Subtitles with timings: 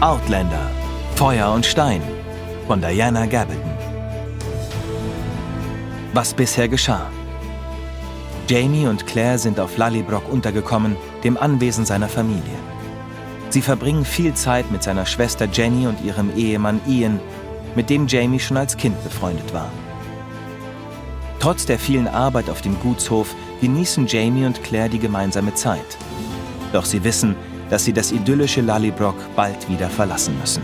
[0.00, 0.70] Outlander
[1.14, 2.02] Feuer und Stein
[2.66, 3.72] von Diana Gabaldon.
[6.12, 7.10] Was bisher geschah.
[8.46, 12.58] Jamie und Claire sind auf Lallybrock untergekommen, dem Anwesen seiner Familie.
[13.48, 17.20] Sie verbringen viel Zeit mit seiner Schwester Jenny und ihrem Ehemann Ian,
[17.74, 19.70] mit dem Jamie schon als Kind befreundet war.
[21.40, 25.96] Trotz der vielen Arbeit auf dem Gutshof genießen Jamie und Claire die gemeinsame Zeit.
[26.72, 27.36] Doch sie wissen,
[27.70, 30.62] dass sie das idyllische Lallybrock bald wieder verlassen müssen.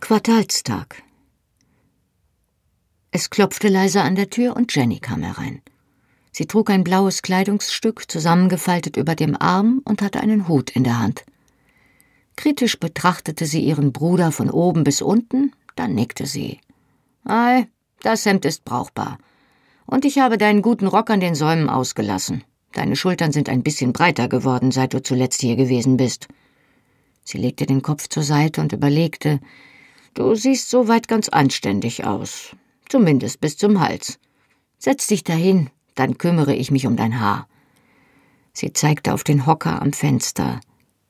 [0.00, 1.02] Quartalstag.
[3.10, 5.62] Es klopfte leise an der Tür und Jenny kam herein.
[6.32, 10.98] Sie trug ein blaues Kleidungsstück, zusammengefaltet über dem Arm und hatte einen Hut in der
[10.98, 11.24] Hand.
[12.36, 16.60] Kritisch betrachtete sie ihren Bruder von oben bis unten, dann nickte sie.
[17.24, 17.68] Ei,
[18.00, 19.18] das Hemd ist brauchbar.
[19.92, 22.44] Und ich habe deinen guten Rock an den Säumen ausgelassen.
[22.72, 26.28] Deine Schultern sind ein bisschen breiter geworden, seit du zuletzt hier gewesen bist.
[27.24, 29.38] Sie legte den Kopf zur Seite und überlegte.
[30.14, 32.56] Du siehst soweit ganz anständig aus
[32.92, 34.18] zumindest bis zum Hals.
[34.78, 37.48] Setz dich dahin, dann kümmere ich mich um dein Haar.
[38.52, 40.60] Sie zeigte auf den Hocker am Fenster.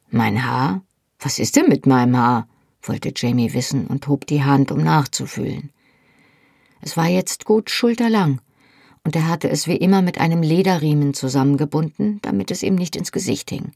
[0.09, 0.83] Mein Haar?
[1.19, 2.47] Was ist denn mit meinem Haar?
[2.85, 5.71] wollte Jamie wissen und hob die Hand, um nachzufühlen.
[6.81, 8.41] Es war jetzt gut schulterlang,
[9.05, 13.13] und er hatte es wie immer mit einem Lederriemen zusammengebunden, damit es ihm nicht ins
[13.13, 13.73] Gesicht hing.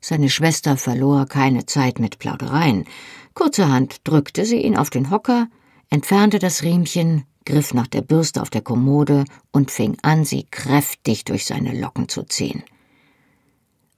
[0.00, 2.84] Seine Schwester verlor keine Zeit mit Plagereien.
[3.32, 5.48] Kurzerhand drückte sie ihn auf den Hocker,
[5.88, 11.24] entfernte das Riemchen, griff nach der Bürste auf der Kommode und fing an, sie kräftig
[11.24, 12.62] durch seine Locken zu ziehen.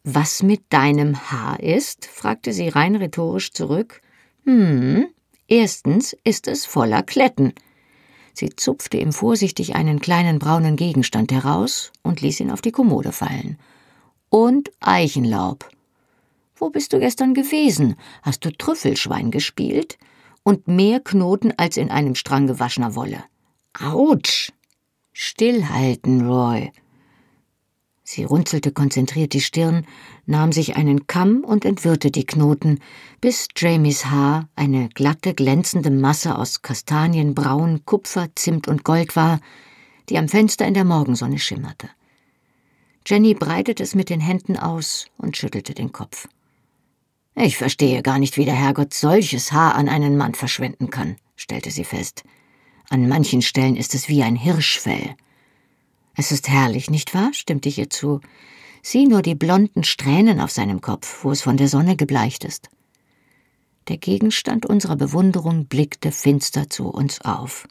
[0.05, 2.07] Was mit deinem Haar ist?
[2.07, 4.01] fragte sie rein rhetorisch zurück.
[4.45, 5.09] Hm,
[5.49, 7.53] erstens ist es voller Kletten.
[8.37, 13.13] Sie zupfte ihm vorsichtig einen kleinen braunen Gegenstand heraus und ließ ihn auf die Kommode
[13.13, 13.59] fallen.
[14.29, 15.69] Und Eichenlaub.
[16.55, 17.97] Wo bist du gestern gewesen?
[18.23, 19.99] Hast du Trüffelschwein gespielt?
[20.47, 23.25] und mehr Knoten als in einem Strang gewaschener Wolle.
[23.83, 24.53] Autsch!
[25.13, 26.71] Stillhalten, Roy.
[28.09, 29.85] Sie runzelte konzentriert die Stirn,
[30.27, 32.79] nahm sich einen Kamm und entwirrte die Knoten,
[33.21, 39.41] bis Jamies Haar eine glatte, glänzende Masse aus Kastanienbraun, Kupfer, Zimt und Gold war,
[40.09, 41.89] die am Fenster in der Morgensonne schimmerte.
[43.05, 46.29] Jenny breitete es mit den Händen aus und schüttelte den Kopf.
[47.35, 51.73] Ich verstehe gar nicht, wie der Herrgott solches Haar an einen Mann verschwenden kann, stellte
[51.73, 52.23] sie fest.
[52.89, 55.17] An manchen Stellen ist es wie ein Hirschfell.
[56.17, 57.35] Es ist herrlich, nicht wahr?
[57.35, 58.21] stimmte ich ihr zu.
[58.83, 62.71] Sieh nur die blonden Strähnen auf seinem Kopf, wo es von der Sonne gebleicht ist.
[63.89, 67.69] Der Gegenstand unserer Bewunderung blickte finster zu uns auf.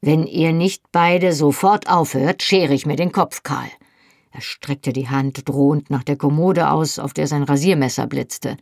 [0.00, 3.70] Wenn ihr nicht beide sofort aufhört, schere ich mir den Kopf kahl.
[4.32, 8.56] Er streckte die Hand drohend nach der Kommode aus, auf der sein Rasiermesser blitzte.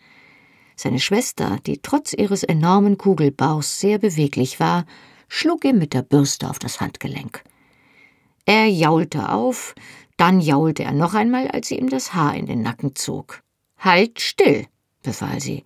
[0.76, 4.84] Seine Schwester, die trotz ihres enormen Kugelbauchs sehr beweglich war,
[5.28, 7.42] schlug ihm mit der Bürste auf das Handgelenk.
[8.48, 9.74] Er jaulte auf,
[10.16, 13.42] dann jaulte er noch einmal, als sie ihm das Haar in den Nacken zog.
[13.76, 14.64] Halt still,
[15.02, 15.64] befahl sie.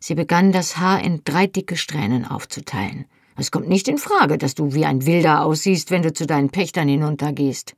[0.00, 3.04] Sie begann, das Haar in drei dicke Strähnen aufzuteilen.
[3.36, 6.48] Es kommt nicht in Frage, dass du wie ein Wilder aussiehst, wenn du zu deinen
[6.48, 7.76] Pächtern hinuntergehst.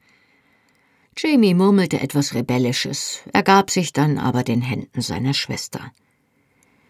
[1.17, 5.91] Jamie murmelte etwas Rebellisches, ergab sich dann aber den Händen seiner Schwester.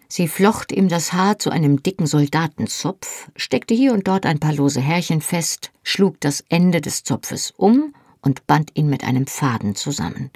[0.08, 4.52] Sie flocht ihm das Haar zu einem dicken Soldatenzopf, steckte hier und dort ein paar
[4.52, 9.74] lose Härchen fest, schlug das Ende des Zopfes um und band ihn mit einem Faden
[9.74, 10.30] zusammen.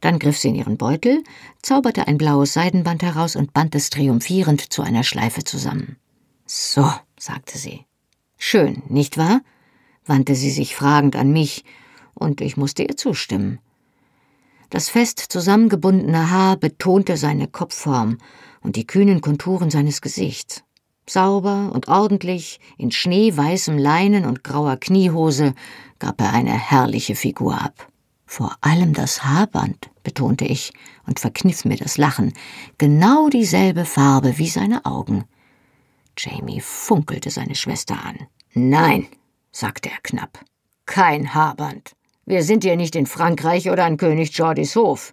[0.00, 1.24] Dann griff sie in ihren Beutel,
[1.62, 5.96] zauberte ein blaues Seidenband heraus und band es triumphierend zu einer Schleife zusammen.
[6.46, 7.86] So, sagte sie.
[8.36, 9.40] Schön, nicht wahr?
[10.04, 11.64] wandte sie sich fragend an mich,
[12.12, 13.58] und ich musste ihr zustimmen.
[14.74, 18.18] Das fest zusammengebundene Haar betonte seine Kopfform
[18.60, 20.64] und die kühnen Konturen seines Gesichts.
[21.08, 25.54] Sauber und ordentlich, in schneeweißem Leinen und grauer Kniehose,
[26.00, 27.86] gab er eine herrliche Figur ab.
[28.26, 30.72] Vor allem das Haarband, betonte ich
[31.06, 32.32] und verkniff mir das Lachen,
[32.76, 35.22] genau dieselbe Farbe wie seine Augen.
[36.18, 38.26] Jamie funkelte seine Schwester an.
[38.54, 39.06] Nein,
[39.52, 40.44] sagte er knapp,
[40.84, 41.94] kein Haarband.
[42.26, 45.12] Wir sind hier nicht in Frankreich oder an König Georges Hof.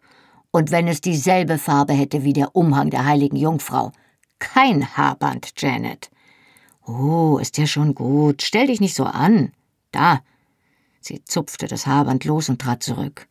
[0.51, 3.91] Und wenn es dieselbe Farbe hätte wie der Umhang der heiligen Jungfrau.
[4.39, 6.09] Kein Haarband, Janet.
[6.85, 8.41] Oh, ist ja schon gut.
[8.41, 9.51] Stell dich nicht so an.
[9.91, 10.21] Da.
[10.99, 13.27] Sie zupfte das Haarband los und trat zurück.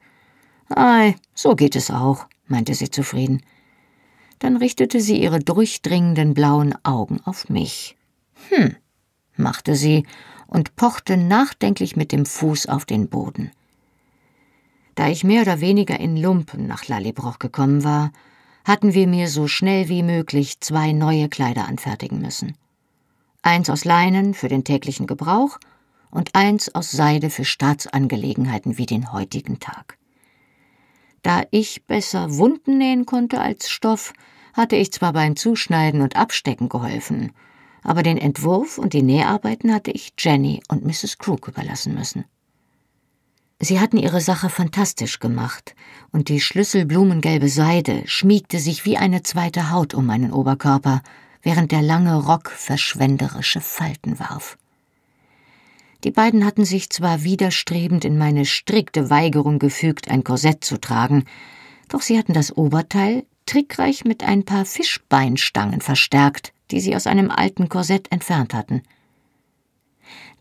[0.68, 3.42] Ei, so geht es auch, meinte sie zufrieden.
[4.38, 7.96] Dann richtete sie ihre durchdringenden blauen Augen auf mich.
[8.48, 8.76] Hm,
[9.36, 10.06] machte sie
[10.46, 13.50] und pochte nachdenklich mit dem Fuß auf den Boden.
[15.00, 18.12] Da ich mehr oder weniger in Lumpen nach Lallybroch gekommen war,
[18.66, 22.54] hatten wir mir so schnell wie möglich zwei neue Kleider anfertigen müssen.
[23.40, 25.58] Eins aus Leinen für den täglichen Gebrauch
[26.10, 29.96] und eins aus Seide für Staatsangelegenheiten wie den heutigen Tag.
[31.22, 34.12] Da ich besser Wunden nähen konnte als Stoff,
[34.52, 37.32] hatte ich zwar beim Zuschneiden und Abstecken geholfen,
[37.82, 41.16] aber den Entwurf und die Näharbeiten hatte ich Jenny und Mrs.
[41.16, 42.26] Crook überlassen müssen.
[43.62, 45.74] Sie hatten ihre Sache fantastisch gemacht,
[46.12, 51.02] und die schlüsselblumengelbe Seide schmiegte sich wie eine zweite Haut um meinen Oberkörper,
[51.42, 54.56] während der lange Rock verschwenderische Falten warf.
[56.04, 61.26] Die beiden hatten sich zwar widerstrebend in meine strikte Weigerung gefügt, ein Korsett zu tragen,
[61.90, 67.30] doch sie hatten das Oberteil trickreich mit ein paar Fischbeinstangen verstärkt, die sie aus einem
[67.30, 68.80] alten Korsett entfernt hatten–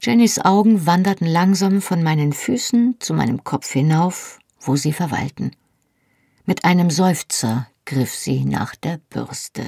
[0.01, 5.51] Jennys Augen wanderten langsam von meinen Füßen zu meinem Kopf hinauf, wo sie verweilten.
[6.46, 9.66] Mit einem Seufzer griff sie nach der Bürste.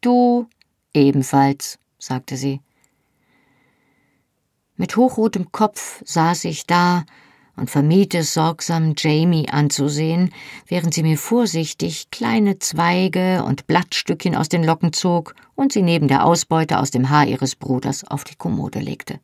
[0.00, 0.48] Du
[0.94, 2.62] ebenfalls, sagte sie.
[4.76, 7.04] Mit hochrotem Kopf saß ich da
[7.56, 10.32] und vermied es sorgsam, Jamie anzusehen,
[10.66, 16.08] während sie mir vorsichtig kleine Zweige und Blattstückchen aus den Locken zog und sie neben
[16.08, 19.18] der Ausbeute aus dem Haar ihres Bruders auf die Kommode legte.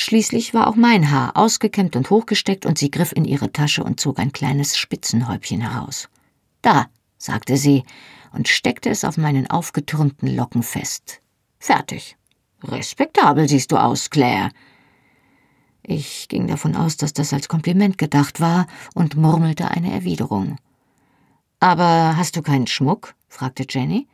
[0.00, 3.98] Schließlich war auch mein Haar ausgekämmt und hochgesteckt, und sie griff in ihre Tasche und
[3.98, 6.08] zog ein kleines Spitzenhäubchen heraus.
[6.62, 6.86] Da,
[7.16, 7.82] sagte sie
[8.32, 11.20] und steckte es auf meinen aufgetürmten Locken fest.
[11.58, 12.16] Fertig.
[12.62, 14.50] Respektabel siehst du aus, Claire.
[15.90, 20.58] Ich ging davon aus, dass das als Kompliment gedacht war und murmelte eine Erwiderung.
[21.60, 23.14] Aber hast du keinen Schmuck?
[23.26, 24.06] fragte Jenny.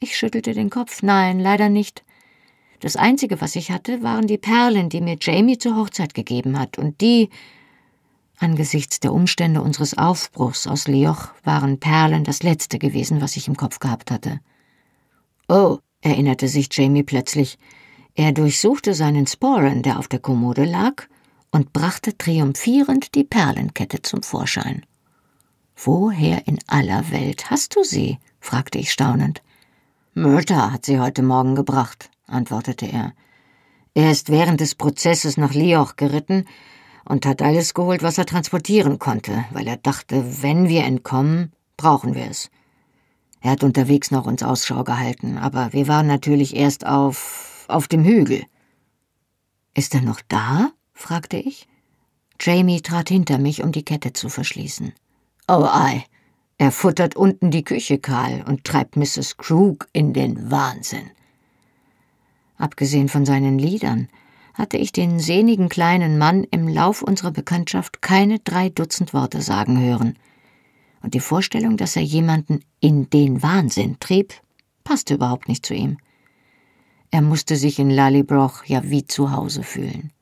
[0.00, 1.02] Ich schüttelte den Kopf.
[1.02, 2.02] Nein, leider nicht.
[2.80, 6.78] Das Einzige, was ich hatte, waren die Perlen, die mir Jamie zur Hochzeit gegeben hat,
[6.78, 7.28] und die
[8.38, 13.56] Angesichts der Umstände unseres Aufbruchs aus Lioch waren Perlen das Letzte gewesen, was ich im
[13.58, 14.40] Kopf gehabt hatte.
[15.46, 17.58] Oh, erinnerte sich Jamie plötzlich,
[18.14, 21.04] er durchsuchte seinen Sporen, der auf der Kommode lag,
[21.50, 24.84] und brachte triumphierend die Perlenkette zum Vorschein.
[25.76, 28.18] Woher in aller Welt hast du sie?
[28.40, 29.42] fragte ich staunend.
[30.14, 33.12] Myrta hat sie heute Morgen gebracht, antwortete er.
[33.94, 36.46] Er ist während des Prozesses nach Lioch geritten
[37.04, 42.14] und hat alles geholt, was er transportieren konnte, weil er dachte, wenn wir entkommen, brauchen
[42.14, 42.50] wir es.
[43.40, 48.04] Er hat unterwegs noch uns Ausschau gehalten, aber wir waren natürlich erst auf auf dem
[48.04, 48.44] Hügel.
[49.74, 50.72] Ist er noch da?
[50.92, 51.66] fragte ich.
[52.40, 54.92] Jamie trat hinter mich, um die Kette zu verschließen.
[55.48, 56.04] Oh ei,
[56.58, 59.36] er futtert unten die Küche kahl und treibt Mrs.
[59.36, 61.10] Krug in den Wahnsinn.
[62.56, 64.08] Abgesehen von seinen Liedern
[64.54, 69.80] hatte ich den sehnigen kleinen Mann im Lauf unserer Bekanntschaft keine drei Dutzend Worte sagen
[69.80, 70.18] hören,
[71.02, 74.34] und die Vorstellung, dass er jemanden in den Wahnsinn trieb,
[74.84, 75.98] passte überhaupt nicht zu ihm.
[77.12, 80.12] Er musste sich in Lallybroch ja wie zu Hause fühlen.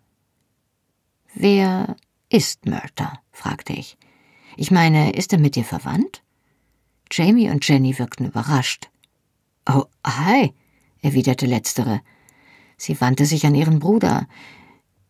[1.35, 1.97] Wer
[2.29, 3.21] ist Murta?
[3.31, 3.97] fragte ich.
[4.57, 6.25] Ich meine, ist er mit dir verwandt?
[7.13, 8.91] Jamie und Jenny wirkten überrascht.
[9.69, 10.53] Oh, hi,
[11.01, 12.01] erwiderte letztere.
[12.77, 14.27] Sie wandte sich an ihren Bruder.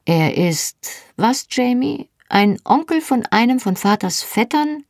[0.05, 2.11] Er ist was, Jamie?
[2.29, 4.85] Ein Onkel von einem von Vaters Vettern?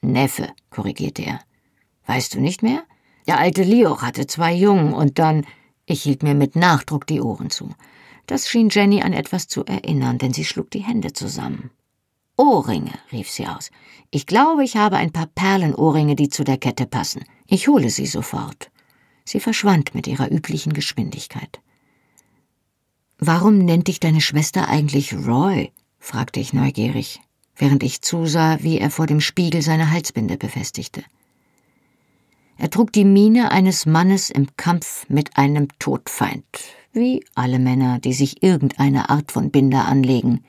[0.00, 1.40] Neffe, korrigierte er.
[2.06, 2.82] Weißt du nicht mehr?
[3.28, 5.46] Der alte Lioch hatte zwei Jungen und dann
[5.86, 7.70] ich hielt mir mit Nachdruck die Ohren zu.
[8.26, 11.70] Das schien Jenny an etwas zu erinnern, denn sie schlug die Hände zusammen.
[12.36, 13.70] Ohrringe, rief sie aus.
[14.10, 17.24] Ich glaube, ich habe ein paar Perlenohrringe, die zu der Kette passen.
[17.46, 18.70] Ich hole sie sofort.
[19.24, 21.60] Sie verschwand mit ihrer üblichen Geschwindigkeit.
[23.18, 25.72] Warum nennt dich deine Schwester eigentlich Roy?
[25.98, 27.20] fragte ich neugierig,
[27.56, 31.02] während ich zusah, wie er vor dem Spiegel seine Halsbinde befestigte.
[32.58, 36.44] Er trug die Miene eines Mannes im Kampf mit einem Todfeind,
[36.92, 40.42] wie alle Männer, die sich irgendeine Art von Binder anlegen.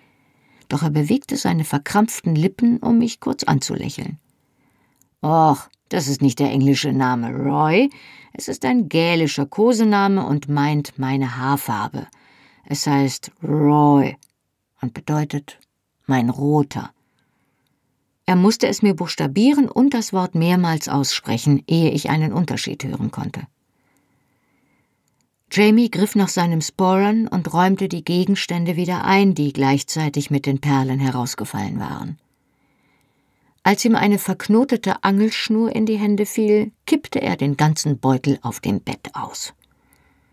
[0.69, 4.19] Doch er bewegte seine verkrampften Lippen, um mich kurz anzulächeln.
[5.21, 7.89] Och, das ist nicht der englische Name Roy,
[8.33, 12.07] es ist ein gälischer Kosename und meint meine Haarfarbe.
[12.65, 14.15] Es heißt Roy
[14.81, 15.59] und bedeutet
[16.05, 16.91] mein Roter.
[18.27, 23.09] Er musste es mir buchstabieren und das Wort mehrmals aussprechen, ehe ich einen Unterschied hören
[23.09, 23.47] konnte.
[25.49, 30.59] Jamie griff nach seinem Sporen und räumte die Gegenstände wieder ein, die gleichzeitig mit den
[30.59, 32.19] Perlen herausgefallen waren.
[33.63, 38.59] Als ihm eine verknotete Angelschnur in die Hände fiel, kippte er den ganzen Beutel auf
[38.59, 39.53] dem Bett aus.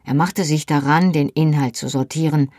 [0.04, 2.50] Er machte sich daran, den Inhalt zu sortieren,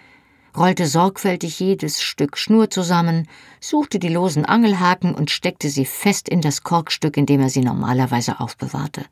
[0.57, 3.27] rollte sorgfältig jedes Stück Schnur zusammen,
[3.59, 7.61] suchte die losen Angelhaken und steckte sie fest in das Korkstück, in dem er sie
[7.61, 9.05] normalerweise aufbewahrte.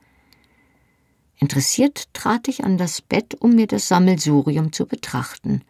[1.38, 5.62] Interessiert trat ich an das Bett, um mir das Sammelsurium zu betrachten.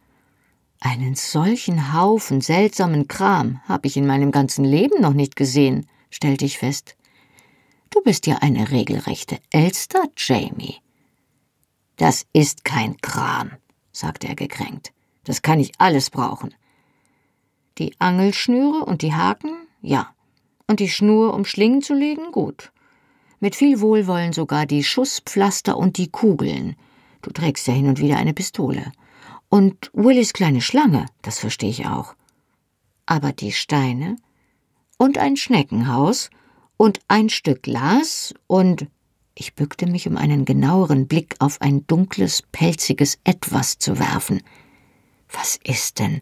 [0.79, 6.45] Einen solchen Haufen seltsamen Kram habe ich in meinem ganzen Leben noch nicht gesehen, stellte
[6.45, 6.95] ich fest.
[7.89, 10.75] Du bist ja eine regelrechte Elster, Jamie.
[11.95, 13.51] Das ist kein Kram,
[13.91, 14.92] sagte er gekränkt.
[15.23, 16.53] Das kann ich alles brauchen.
[17.77, 19.51] Die Angelschnüre und die Haken?
[19.81, 20.13] Ja.
[20.67, 22.31] Und die Schnur, um Schlingen zu legen?
[22.31, 22.71] Gut.
[23.39, 26.75] Mit viel Wohlwollen sogar die Schusspflaster und die Kugeln.
[27.21, 28.91] Du trägst ja hin und wieder eine Pistole.
[29.49, 32.15] Und Willis kleine Schlange, das verstehe ich auch.
[33.05, 34.15] Aber die Steine
[34.97, 36.29] und ein Schneckenhaus
[36.77, 38.87] und ein Stück Glas und
[39.35, 44.41] ich bückte mich, um einen genaueren Blick auf ein dunkles, pelziges Etwas zu werfen.
[45.33, 46.21] Was ist denn?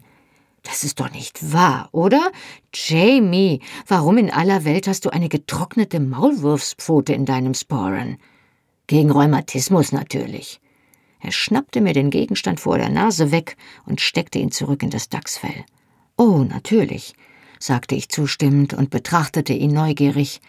[0.62, 2.30] Das ist doch nicht wahr, oder?
[2.72, 8.16] Jamie, warum in aller Welt hast du eine getrocknete Maulwurfspfote in deinem Sporen?
[8.86, 10.60] Gegen Rheumatismus natürlich.
[11.20, 15.08] Er schnappte mir den Gegenstand vor der Nase weg und steckte ihn zurück in das
[15.08, 15.64] Dachsfell.
[16.16, 17.14] Oh, natürlich,
[17.58, 20.40] sagte ich zustimmend und betrachtete ihn neugierig.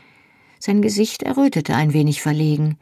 [0.60, 2.78] Sein Gesicht errötete ein wenig verlegen.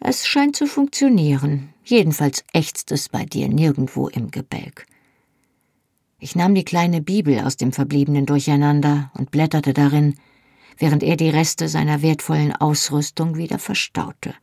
[0.00, 1.72] Es scheint zu funktionieren.
[1.84, 4.86] Jedenfalls ächzt es bei dir nirgendwo im Gebälk.
[6.18, 10.14] Ich nahm die kleine Bibel aus dem verbliebenen Durcheinander und blätterte darin,
[10.78, 14.34] während er die Reste seiner wertvollen Ausrüstung wieder verstaute.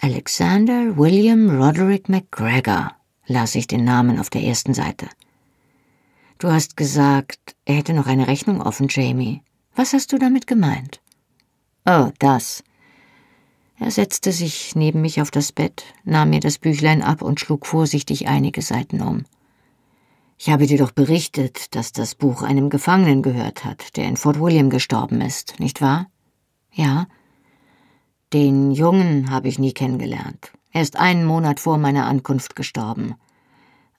[0.00, 2.92] Alexander William Roderick McGregor,
[3.26, 5.08] las ich den Namen auf der ersten Seite.
[6.38, 9.42] Du hast gesagt, er hätte noch eine Rechnung offen, Jamie.
[9.74, 11.00] Was hast du damit gemeint?
[11.86, 12.64] Oh, das.
[13.78, 17.66] Er setzte sich neben mich auf das Bett, nahm mir das Büchlein ab und schlug
[17.66, 19.24] vorsichtig einige Seiten um.
[20.42, 24.40] Ich habe dir doch berichtet, dass das Buch einem Gefangenen gehört hat, der in Fort
[24.40, 26.06] William gestorben ist, nicht wahr?
[26.72, 27.08] Ja.
[28.32, 30.50] Den Jungen habe ich nie kennengelernt.
[30.72, 33.16] Er ist einen Monat vor meiner Ankunft gestorben.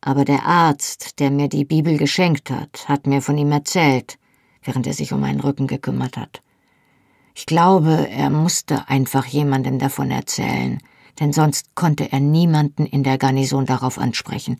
[0.02, 4.18] Aber der Arzt, der mir die Bibel geschenkt hat, hat mir von ihm erzählt,
[4.64, 6.42] während er sich um meinen Rücken gekümmert hat.
[7.36, 10.80] Ich glaube, er musste einfach jemandem davon erzählen,
[11.20, 14.60] denn sonst konnte er niemanden in der Garnison darauf ansprechen.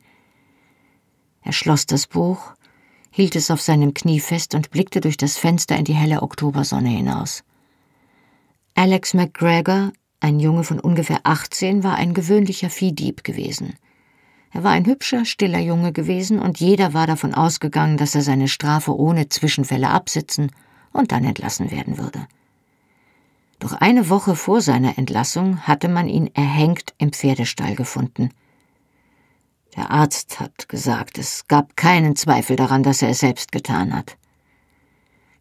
[1.43, 2.53] Er schloss das Buch,
[3.12, 6.89] hielt es auf seinem Knie fest und blickte durch das Fenster in die helle Oktobersonne
[6.89, 7.43] hinaus.
[8.75, 13.74] Alex McGregor, ein Junge von ungefähr 18, war ein gewöhnlicher Viehdieb gewesen.
[14.53, 18.48] Er war ein hübscher, stiller Junge gewesen und jeder war davon ausgegangen, dass er seine
[18.48, 20.51] Strafe ohne Zwischenfälle absitzen
[20.91, 22.27] und dann entlassen werden würde.
[23.60, 28.29] Doch eine Woche vor seiner Entlassung hatte man ihn erhängt im Pferdestall gefunden.
[29.75, 34.18] Der Arzt hat gesagt, es gab keinen Zweifel daran, dass er es selbst getan hat.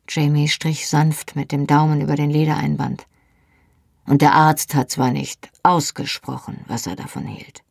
[0.08, 3.06] Jamie strich sanft mit dem Daumen über den Ledereinband.
[4.06, 7.62] Und der Arzt hat zwar nicht ausgesprochen, was er davon hielt.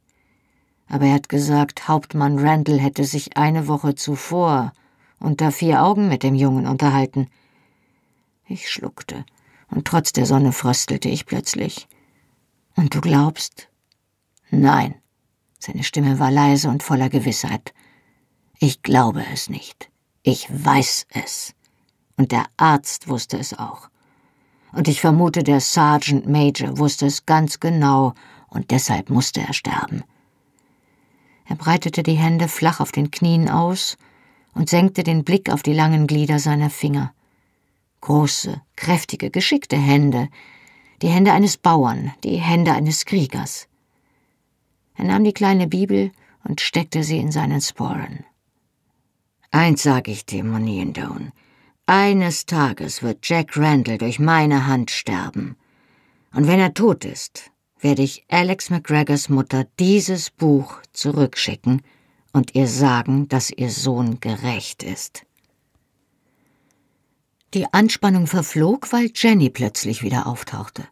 [0.88, 4.74] Aber er hat gesagt, Hauptmann Randall hätte sich eine Woche zuvor
[5.20, 7.28] unter vier Augen mit dem Jungen unterhalten.
[8.48, 9.26] Ich schluckte
[9.70, 11.88] und trotz der Sonne fröstelte ich plötzlich.
[12.76, 13.70] Und du glaubst?
[14.50, 14.96] Nein.
[15.60, 17.74] Seine Stimme war leise und voller Gewissheit.
[18.60, 19.90] Ich glaube es nicht.
[20.24, 21.54] Ich weiß es.
[22.18, 23.90] Und der Arzt wusste es auch.
[24.72, 28.14] Und ich vermute, der Sergeant Major wusste es ganz genau,
[28.50, 30.04] und deshalb musste er sterben.
[31.46, 33.98] Er breitete die Hände flach auf den Knien aus
[34.54, 37.14] und senkte den Blick auf die langen Glieder seiner Finger.
[38.02, 40.30] Große, kräftige, geschickte Hände,
[41.02, 43.69] die Hände eines Bauern, die Hände eines Kriegers.
[45.00, 46.12] Er nahm die kleine Bibel
[46.44, 48.26] und steckte sie in seinen Sporen.
[49.50, 51.32] Eins sag ich dir, Moniendone.
[51.86, 55.56] Eines Tages wird Jack Randall durch meine Hand sterben.
[56.34, 61.82] Und wenn er tot ist, werde ich Alex McGregors Mutter dieses Buch zurückschicken
[62.34, 65.26] und ihr sagen, dass ihr Sohn gerecht ist.
[67.54, 70.84] Die Anspannung verflog, weil Jenny plötzlich wieder auftauchte.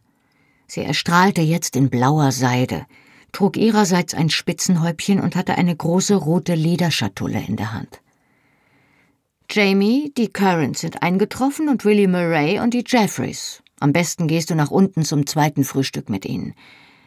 [0.66, 2.86] Sie erstrahlte jetzt in blauer Seide,
[3.32, 8.00] trug ihrerseits ein Spitzenhäubchen und hatte eine große rote Lederschatulle in der Hand.
[9.50, 13.62] Jamie, die Currents sind eingetroffen und Willie Murray und die Jeffreys.
[13.80, 16.54] Am besten gehst du nach unten zum zweiten Frühstück mit ihnen.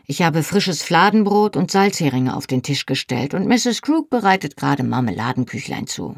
[0.08, 3.82] Ich habe frisches Fladenbrot und Salzheringe auf den Tisch gestellt und Mrs.
[3.82, 6.16] Crook bereitet gerade Marmeladenküchlein zu.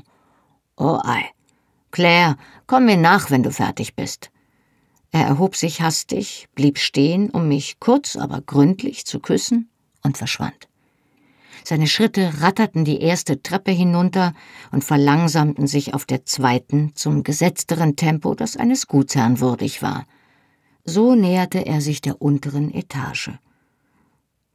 [0.78, 1.24] Oh ei,
[1.92, 4.32] Claire, komm mir nach, wenn du fertig bist.
[5.12, 9.70] Er erhob sich hastig, blieb stehen, um mich kurz, aber gründlich zu küssen
[10.04, 10.68] und verschwand.
[11.64, 14.34] Seine Schritte ratterten die erste Treppe hinunter
[14.72, 20.06] und verlangsamten sich auf der zweiten zum gesetzteren Tempo, das eines Gutsherrn würdig war.
[20.84, 23.32] So näherte er sich der unteren Etage.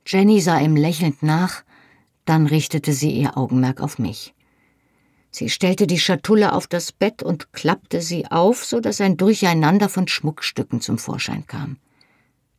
[0.07, 1.65] Jenny sah ihm lächelnd nach,
[2.27, 4.35] dann richtete sie ihr Augenmerk auf mich.
[5.31, 9.89] Sie stellte die Schatulle auf das Bett und klappte sie auf, so dass ein Durcheinander
[9.89, 11.77] von Schmuckstücken zum Vorschein kam.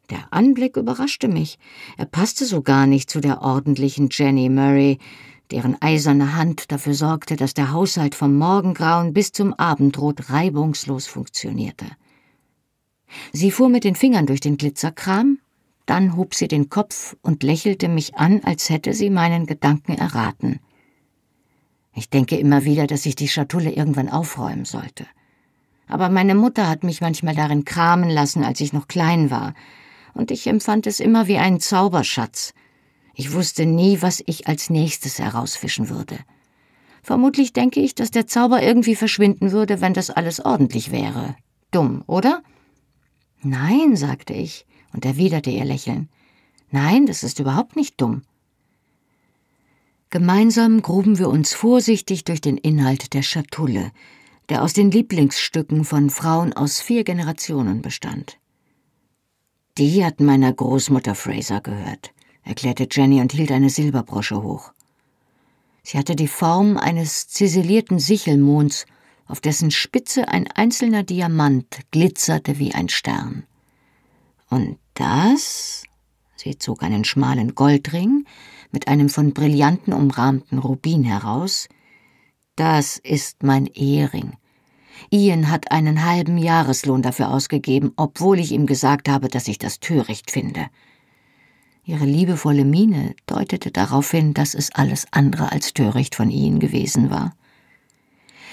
[0.09, 1.59] Der Anblick überraschte mich.
[1.97, 4.97] Er passte so gar nicht zu der ordentlichen Jenny Murray,
[5.51, 11.85] deren eiserne Hand dafür sorgte, dass der Haushalt vom Morgengrauen bis zum Abendrot reibungslos funktionierte.
[13.33, 15.39] Sie fuhr mit den Fingern durch den Glitzerkram,
[15.85, 20.59] dann hob sie den Kopf und lächelte mich an, als hätte sie meinen Gedanken erraten.
[21.95, 25.07] Ich denke immer wieder, dass ich die Schatulle irgendwann aufräumen sollte.
[25.87, 29.55] Aber meine Mutter hat mich manchmal darin kramen lassen, als ich noch klein war,
[30.19, 32.53] und ich empfand es immer wie einen Zauberschatz.
[33.15, 36.19] Ich wusste nie, was ich als nächstes herausfischen würde.
[37.01, 41.37] Vermutlich denke ich, dass der Zauber irgendwie verschwinden würde, wenn das alles ordentlich wäre.
[41.71, 42.43] Dumm, oder?
[43.41, 46.09] Nein, sagte ich und erwiderte ihr Lächeln.
[46.69, 48.23] Nein, das ist überhaupt nicht dumm.
[50.09, 53.93] Gemeinsam gruben wir uns vorsichtig durch den Inhalt der Schatulle,
[54.49, 58.38] der aus den Lieblingsstücken von Frauen aus vier Generationen bestand.
[59.79, 62.11] Die hat meiner Großmutter Fraser gehört,
[62.43, 64.73] erklärte Jenny und hielt eine Silberbrosche hoch.
[65.83, 68.85] Sie hatte die Form eines ziselierten Sichelmonds,
[69.25, 73.43] auf dessen Spitze ein einzelner Diamant glitzerte wie ein Stern.
[74.49, 75.83] Und das?
[76.35, 78.25] Sie zog einen schmalen Goldring
[78.71, 81.69] mit einem von Brillanten umrahmten Rubin heraus.
[82.57, 84.33] Das ist mein Ehering,
[85.11, 89.79] Ian hat einen halben Jahreslohn dafür ausgegeben, obwohl ich ihm gesagt habe, dass ich das
[89.79, 90.67] töricht finde.
[91.83, 97.09] Ihre liebevolle Miene deutete darauf hin, dass es alles andere als töricht von Ian gewesen
[97.09, 97.33] war.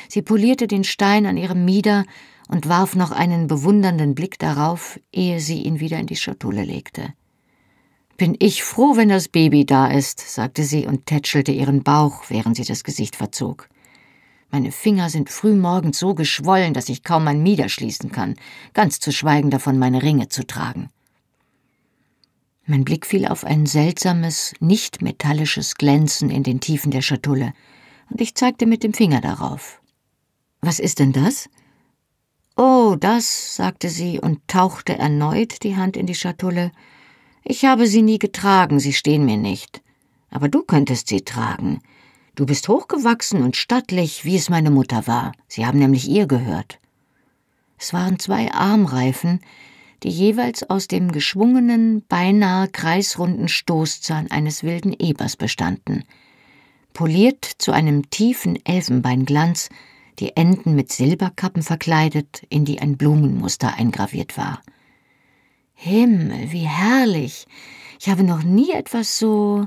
[0.08, 2.04] Sie polierte den Stein an ihrem Mieder
[2.48, 7.12] und warf noch einen bewundernden Blick darauf, ehe sie ihn wieder in die Schatulle legte.
[8.16, 12.56] Bin ich froh, wenn das Baby da ist, sagte sie und tätschelte ihren Bauch, während
[12.56, 13.68] sie das Gesicht verzog.
[14.50, 18.36] Meine Finger sind frühmorgens so geschwollen, dass ich kaum mein Mieder schließen kann,
[18.74, 20.88] ganz zu schweigen davon, meine Ringe zu tragen.
[22.64, 27.52] Mein Blick fiel auf ein seltsames, nicht metallisches Glänzen in den Tiefen der Schatulle,
[28.10, 29.80] und ich zeigte mit dem Finger darauf.
[30.60, 31.48] Was ist denn das?
[32.56, 36.72] Oh, das, sagte sie und tauchte erneut die Hand in die Schatulle.
[37.44, 39.82] Ich habe sie nie getragen, sie stehen mir nicht.
[40.30, 41.80] Aber du könntest sie tragen.
[42.36, 45.32] Du bist hochgewachsen und stattlich, wie es meine Mutter war.
[45.48, 46.78] Sie haben nämlich ihr gehört.
[47.78, 49.40] Es waren zwei Armreifen,
[50.02, 56.04] die jeweils aus dem geschwungenen, beinahe kreisrunden Stoßzahn eines wilden Ebers bestanden.
[56.92, 59.70] Poliert zu einem tiefen Elfenbeinglanz,
[60.18, 64.60] die Enden mit Silberkappen verkleidet, in die ein Blumenmuster eingraviert war.
[65.72, 67.46] Himmel, wie herrlich!
[67.98, 69.66] Ich habe noch nie etwas so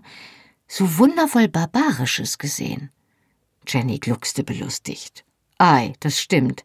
[0.70, 2.92] so wundervoll Barbarisches gesehen.
[3.68, 5.26] Jenny gluckste belustigt.
[5.58, 6.64] Ei, das stimmt.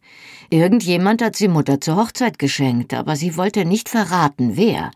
[0.51, 4.93] Irgendjemand hat sie Mutter zur Hochzeit geschenkt, aber sie wollte nicht verraten, wer.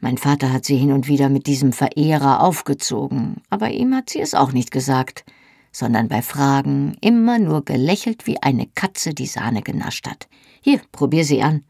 [0.00, 4.20] Mein Vater hat sie hin und wieder mit diesem Verehrer aufgezogen, aber ihm hat sie
[4.20, 5.24] es auch nicht gesagt,
[5.72, 10.28] sondern bei Fragen immer nur gelächelt wie eine Katze, die Sahne genascht hat.
[10.62, 11.64] Hier, probier sie an.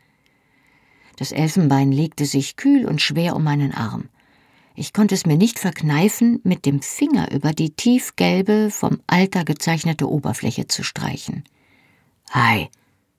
[1.16, 4.10] Das Elfenbein legte sich kühl und schwer um meinen Arm.
[4.78, 10.06] Ich konnte es mir nicht verkneifen, mit dem Finger über die tiefgelbe, vom Alter gezeichnete
[10.06, 11.44] Oberfläche zu streichen.
[12.30, 12.68] Ei,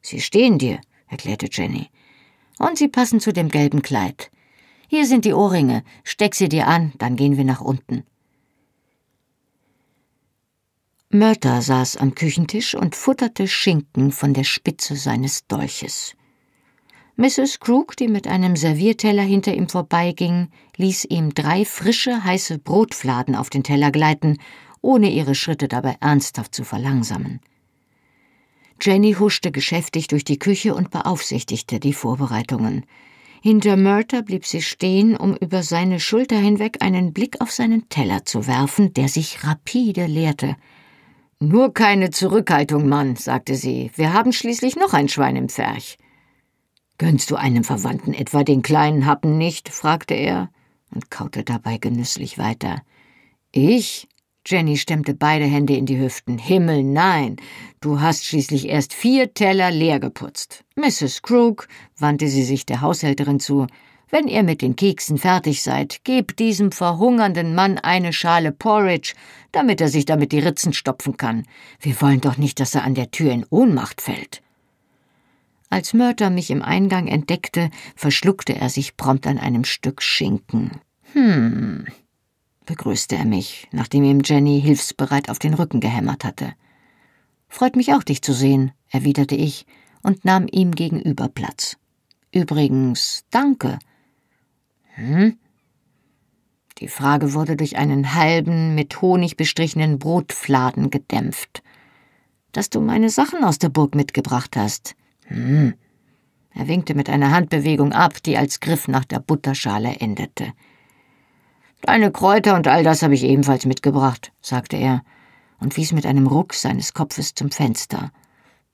[0.02, 1.90] sie stehen dir, erklärte Jenny.
[2.60, 4.30] Und sie passen zu dem gelben Kleid.
[4.88, 8.04] Hier sind die Ohrringe, steck sie dir an, dann gehen wir nach unten.
[11.10, 16.17] Mörter saß am Küchentisch und futterte Schinken von der Spitze seines Dolches.
[17.20, 17.60] Mrs.
[17.60, 23.50] Crook, die mit einem Servierteller hinter ihm vorbeiging, ließ ihm drei frische, heiße Brotfladen auf
[23.50, 24.38] den Teller gleiten,
[24.82, 27.40] ohne ihre Schritte dabei ernsthaft zu verlangsamen.
[28.80, 32.86] Jenny huschte geschäftig durch die Küche und beaufsichtigte die Vorbereitungen.
[33.42, 38.26] Hinter Murter blieb sie stehen, um über seine Schulter hinweg einen Blick auf seinen Teller
[38.26, 40.56] zu werfen, der sich rapide leerte.
[41.40, 43.90] Nur keine Zurückhaltung, Mann, sagte sie.
[43.96, 45.98] Wir haben schließlich noch ein Schwein im Pferch.
[47.00, 49.70] Gönnst du einem Verwandten etwa den kleinen Happen nicht?
[49.70, 50.50] fragte er
[50.94, 52.82] und kaute dabei genüsslich weiter.
[53.52, 54.08] Ich?
[54.46, 56.38] Jenny stemmte beide Hände in die Hüften.
[56.38, 57.36] Himmel, nein.
[57.82, 60.64] Du hast schließlich erst vier Teller leer geputzt.
[60.76, 61.22] Mrs.
[61.22, 63.68] Crook, wandte sie sich der Haushälterin zu,
[64.10, 69.14] Wenn ihr mit den Keksen fertig seid, gebt diesem verhungernden Mann eine Schale Porridge,
[69.52, 71.46] damit er sich damit die Ritzen stopfen kann.
[71.82, 74.42] Wir wollen doch nicht, dass er an der Tür in Ohnmacht fällt.
[75.70, 80.72] Als Mörter mich im Eingang entdeckte, verschluckte er sich prompt an einem Stück Schinken.
[81.14, 81.86] Hm,
[82.66, 86.54] begrüßte er mich, nachdem ihm Jenny hilfsbereit auf den Rücken gehämmert hatte.
[87.50, 89.66] Freut mich auch, dich zu sehen, erwiderte ich
[90.04, 91.78] und nahm ihm gegenüber Platz.
[92.32, 93.80] Übrigens, danke.
[94.96, 95.38] Hm?
[96.80, 101.64] Die Frage wurde durch einen halben, mit Honig bestrichenen Brotfladen gedämpft.
[102.52, 104.96] Dass du meine Sachen aus der Burg mitgebracht hast.
[105.28, 105.74] Hm.
[106.54, 110.54] Er winkte mit einer Handbewegung ab, die als Griff nach der Butterschale endete.
[111.82, 115.04] Deine Kräuter und all das habe ich ebenfalls mitgebracht, sagte er
[115.60, 118.12] und wies mit einem Ruck seines Kopfes zum Fenster.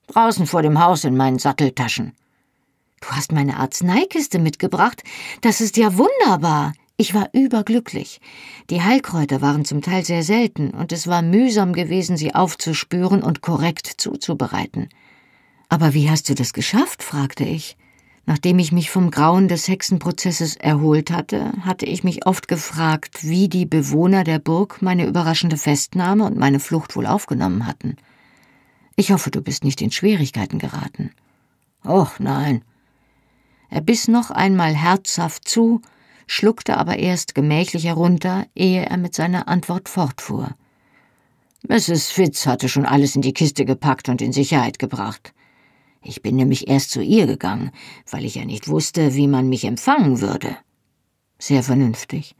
[0.07, 2.13] Draußen vor dem Haus in meinen Satteltaschen.
[3.01, 5.03] Du hast meine Arzneikiste mitgebracht?
[5.41, 6.73] Das ist ja wunderbar.
[6.95, 8.21] Ich war überglücklich.
[8.69, 13.41] Die Heilkräuter waren zum Teil sehr selten, und es war mühsam gewesen, sie aufzuspüren und
[13.41, 14.89] korrekt zuzubereiten.
[15.73, 17.01] Aber wie hast du das geschafft?
[17.01, 17.77] fragte ich.
[18.27, 23.49] Nachdem ich mich vom Grauen des Hexenprozesses erholt hatte, hatte ich mich oft gefragt, wie
[23.49, 27.97] die Bewohner der Burg meine überraschende Festnahme und meine Flucht wohl aufgenommen hatten.
[28.95, 31.09] Ich hoffe, du bist nicht in Schwierigkeiten geraten.
[31.83, 32.63] Och nein.
[33.71, 35.81] Er biss noch einmal herzhaft zu,
[36.27, 40.51] schluckte aber erst gemächlich herunter, ehe er mit seiner Antwort fortfuhr.
[41.67, 42.11] Mrs.
[42.11, 45.33] Fitz hatte schon alles in die Kiste gepackt und in Sicherheit gebracht.
[46.03, 47.71] Ich bin nämlich erst zu ihr gegangen,
[48.11, 50.57] weil ich ja nicht wusste, wie man mich empfangen würde.
[51.39, 52.35] Sehr vernünftig.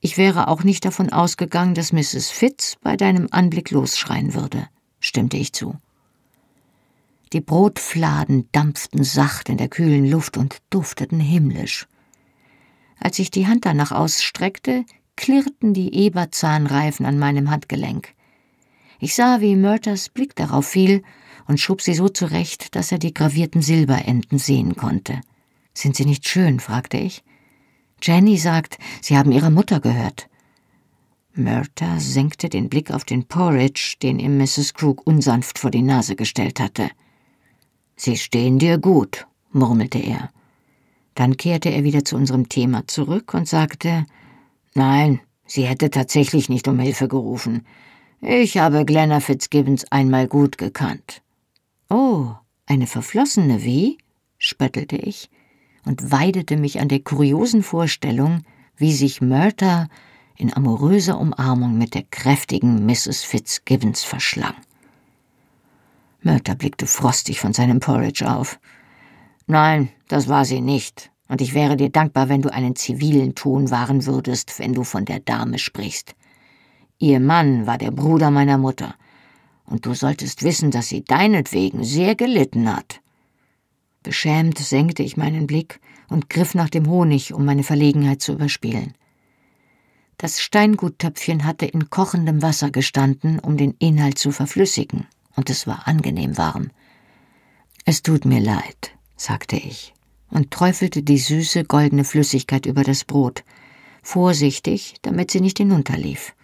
[0.00, 2.30] Ich wäre auch nicht davon ausgegangen, dass Mrs.
[2.30, 4.68] Fitz bei deinem Anblick losschreien würde,
[5.00, 5.76] stimmte ich zu.
[7.32, 11.86] Die Brotfladen dampften sacht in der kühlen Luft und dufteten himmlisch.
[13.00, 14.84] Als ich die Hand danach ausstreckte,
[15.16, 18.14] klirrten die Eberzahnreifen an meinem Handgelenk.
[19.00, 21.02] Ich sah, wie Murters Blick darauf fiel
[21.48, 25.20] und schob sie so zurecht, dass er die gravierten Silberenden sehen konnte.
[25.74, 26.60] Sind sie nicht schön?
[26.60, 27.22] fragte ich.
[28.02, 30.28] Jenny sagt, sie haben ihrer Mutter gehört.
[31.34, 34.74] Murta senkte den Blick auf den Porridge, den ihm Mrs.
[34.74, 36.90] Crook unsanft vor die Nase gestellt hatte.
[37.94, 40.30] Sie stehen dir gut, murmelte er.
[41.14, 44.06] Dann kehrte er wieder zu unserem Thema zurück und sagte
[44.74, 47.66] Nein, sie hätte tatsächlich nicht um Hilfe gerufen.
[48.20, 51.22] Ich habe Glenna Fitzgibbons einmal gut gekannt.
[51.88, 52.34] Oh,
[52.66, 53.98] eine Verflossene wie?
[54.38, 55.30] spöttelte ich
[55.84, 58.42] und weidete mich an der kuriosen Vorstellung,
[58.76, 59.88] wie sich Murta
[60.36, 63.22] in amoröser Umarmung mit der kräftigen Mrs.
[63.22, 64.54] Fitzgibbons verschlang.
[66.22, 68.58] Murta blickte frostig von seinem Porridge auf.
[69.46, 73.70] Nein, das war sie nicht, und ich wäre dir dankbar, wenn du einen zivilen Ton
[73.70, 76.16] wahren würdest, wenn du von der Dame sprichst.
[76.98, 78.96] Ihr Mann war der Bruder meiner Mutter,
[79.66, 83.00] und du solltest wissen, dass sie deinetwegen sehr gelitten hat.
[84.02, 88.94] Beschämt senkte ich meinen Blick und griff nach dem Honig, um meine Verlegenheit zu überspielen.
[90.18, 95.86] Das Steinguttöpfchen hatte in kochendem Wasser gestanden, um den Inhalt zu verflüssigen, und es war
[95.88, 96.70] angenehm warm.
[97.84, 99.92] Es tut mir leid, sagte ich
[100.30, 103.44] und träufelte die süße goldene Flüssigkeit über das Brot,
[104.02, 106.34] vorsichtig, damit sie nicht hinunterlief.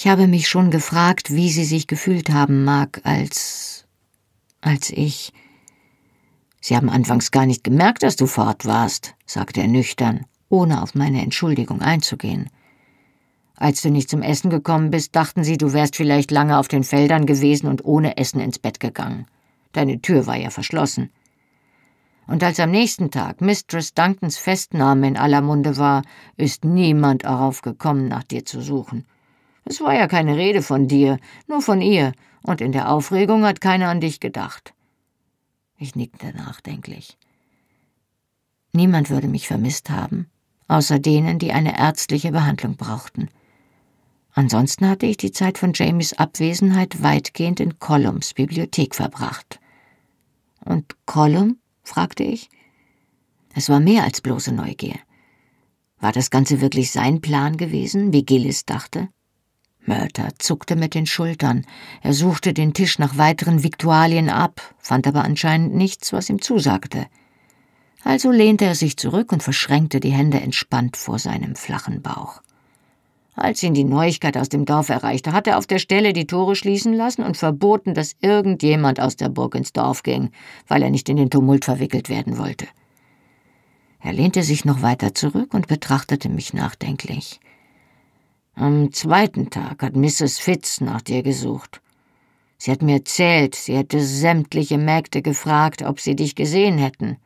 [0.00, 3.84] Ich habe mich schon gefragt, wie sie sich gefühlt haben mag, als.
[4.60, 5.32] als ich.
[6.60, 10.94] Sie haben anfangs gar nicht gemerkt, dass du fort warst, sagte er nüchtern, ohne auf
[10.94, 12.48] meine Entschuldigung einzugehen.
[13.56, 16.84] Als du nicht zum Essen gekommen bist, dachten sie, du wärst vielleicht lange auf den
[16.84, 19.26] Feldern gewesen und ohne Essen ins Bett gegangen.
[19.72, 21.10] Deine Tür war ja verschlossen.
[22.28, 26.02] Und als am nächsten Tag Mistress Duncans Festnahme in aller Munde war,
[26.36, 29.04] ist niemand darauf gekommen, nach dir zu suchen.
[29.68, 33.60] Es war ja keine Rede von dir, nur von ihr, und in der Aufregung hat
[33.60, 34.72] keiner an dich gedacht.
[35.76, 37.18] Ich nickte nachdenklich.
[38.72, 40.30] Niemand würde mich vermisst haben,
[40.68, 43.28] außer denen, die eine ärztliche Behandlung brauchten.
[44.32, 49.60] Ansonsten hatte ich die Zeit von Jamies Abwesenheit weitgehend in Columns Bibliothek verbracht.
[50.64, 51.58] Und Column?
[51.82, 52.48] fragte ich.
[53.54, 54.98] Es war mehr als bloße Neugier.
[56.00, 59.08] War das Ganze wirklich sein Plan gewesen, wie Gillis dachte?
[59.88, 61.64] Mörter zuckte mit den Schultern.
[62.02, 67.06] Er suchte den Tisch nach weiteren Viktualien ab, fand aber anscheinend nichts, was ihm zusagte.
[68.04, 72.42] Also lehnte er sich zurück und verschränkte die Hände entspannt vor seinem flachen Bauch.
[73.34, 76.56] Als ihn die Neuigkeit aus dem Dorf erreichte, hat er auf der Stelle die Tore
[76.56, 80.30] schließen lassen und verboten, dass irgendjemand aus der Burg ins Dorf ging,
[80.66, 82.66] weil er nicht in den Tumult verwickelt werden wollte.
[84.00, 87.40] Er lehnte sich noch weiter zurück und betrachtete mich nachdenklich.
[88.60, 90.40] Am zweiten Tag hat Mrs.
[90.40, 91.80] Fitz nach dir gesucht.
[92.56, 97.18] Sie hat mir erzählt, sie hätte sämtliche Mägde gefragt, ob sie dich gesehen hätten.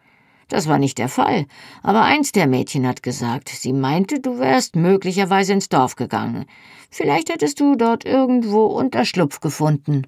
[0.48, 1.46] Das war nicht der Fall,
[1.82, 6.44] aber eins der Mädchen hat gesagt, sie meinte, du wärst möglicherweise ins Dorf gegangen.
[6.90, 10.06] Vielleicht hättest du dort irgendwo Unterschlupf gefunden.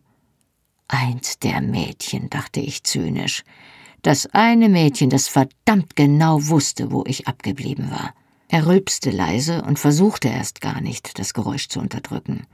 [0.88, 3.44] Eins der Mädchen, dachte ich zynisch.
[4.02, 8.12] Das eine Mädchen, das verdammt genau wusste, wo ich abgeblieben war.
[8.48, 12.46] Er rülpste leise und versuchte erst gar nicht, das Geräusch zu unterdrücken.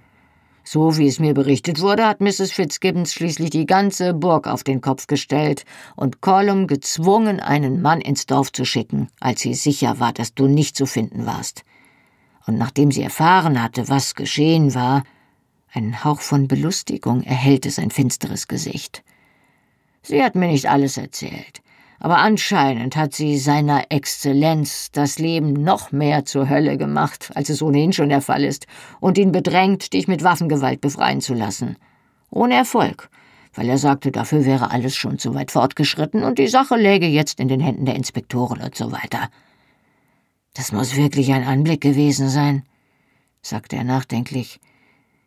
[0.62, 2.52] So wie es mir berichtet wurde, hat Mrs.
[2.52, 5.64] Fitzgibbons schließlich die ganze Burg auf den Kopf gestellt
[5.96, 10.46] und Colum gezwungen, einen Mann ins Dorf zu schicken, als sie sicher war, dass du
[10.46, 11.64] nicht zu finden warst.
[12.46, 15.02] Und nachdem sie erfahren hatte, was geschehen war,
[15.72, 19.02] ein Hauch von Belustigung erhellte sein finsteres Gesicht.
[20.02, 21.62] Sie hat mir nicht alles erzählt,
[22.00, 27.60] aber anscheinend hat sie seiner Exzellenz das Leben noch mehr zur Hölle gemacht, als es
[27.60, 28.66] ohnehin schon der Fall ist,
[29.00, 31.76] und ihn bedrängt, dich mit Waffengewalt befreien zu lassen.
[32.30, 33.10] Ohne Erfolg,
[33.52, 37.38] weil er sagte, dafür wäre alles schon zu weit fortgeschritten und die Sache läge jetzt
[37.38, 39.28] in den Händen der Inspektoren und so weiter.
[40.54, 42.64] Das muss wirklich ein Anblick gewesen sein,
[43.42, 44.58] sagte er nachdenklich.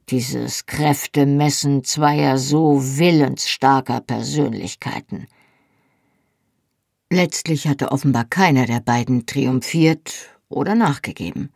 [0.10, 5.28] Dieses Kräftemessen zweier so willensstarker Persönlichkeiten.
[7.14, 11.52] Letztlich hatte offenbar keiner der beiden triumphiert oder nachgegeben.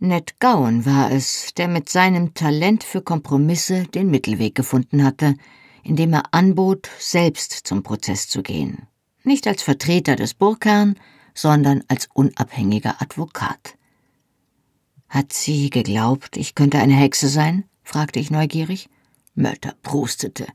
[0.00, 5.36] Ned Gowan war es, der mit seinem Talent für Kompromisse den Mittelweg gefunden hatte,
[5.84, 8.88] indem er anbot, selbst zum Prozess zu gehen.
[9.22, 10.96] Nicht als Vertreter des Burgherrn,
[11.32, 13.76] sondern als unabhängiger Advokat.
[15.08, 17.66] Hat sie geglaubt, ich könnte eine Hexe sein?
[17.84, 18.88] fragte ich neugierig.
[19.36, 20.48] Mörter prustete.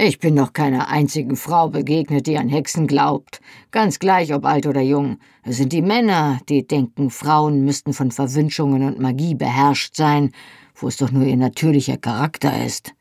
[0.00, 3.40] Ich bin noch keiner einzigen Frau begegnet, die an Hexen glaubt.
[3.72, 5.18] Ganz gleich, ob alt oder jung.
[5.42, 10.30] Es sind die Männer, die denken, Frauen müssten von Verwünschungen und Magie beherrscht sein,
[10.76, 12.94] wo es doch nur ihr natürlicher Charakter ist.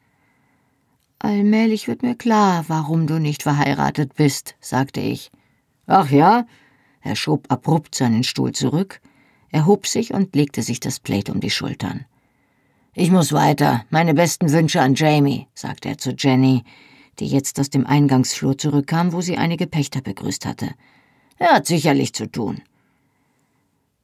[1.19, 5.29] Allmählich wird mir klar, warum du nicht verheiratet bist, sagte ich.
[5.85, 6.47] Ach ja?
[7.01, 9.01] Er schob abrupt seinen Stuhl zurück,
[9.51, 12.05] erhob sich und legte sich das Plate um die Schultern.
[12.99, 13.85] Ich muss weiter.
[13.91, 16.63] Meine besten Wünsche an Jamie, sagte er zu Jenny,
[17.19, 20.71] die jetzt aus dem Eingangsflur zurückkam, wo sie einige Pächter begrüßt hatte.
[21.37, 22.63] Er hat sicherlich zu tun.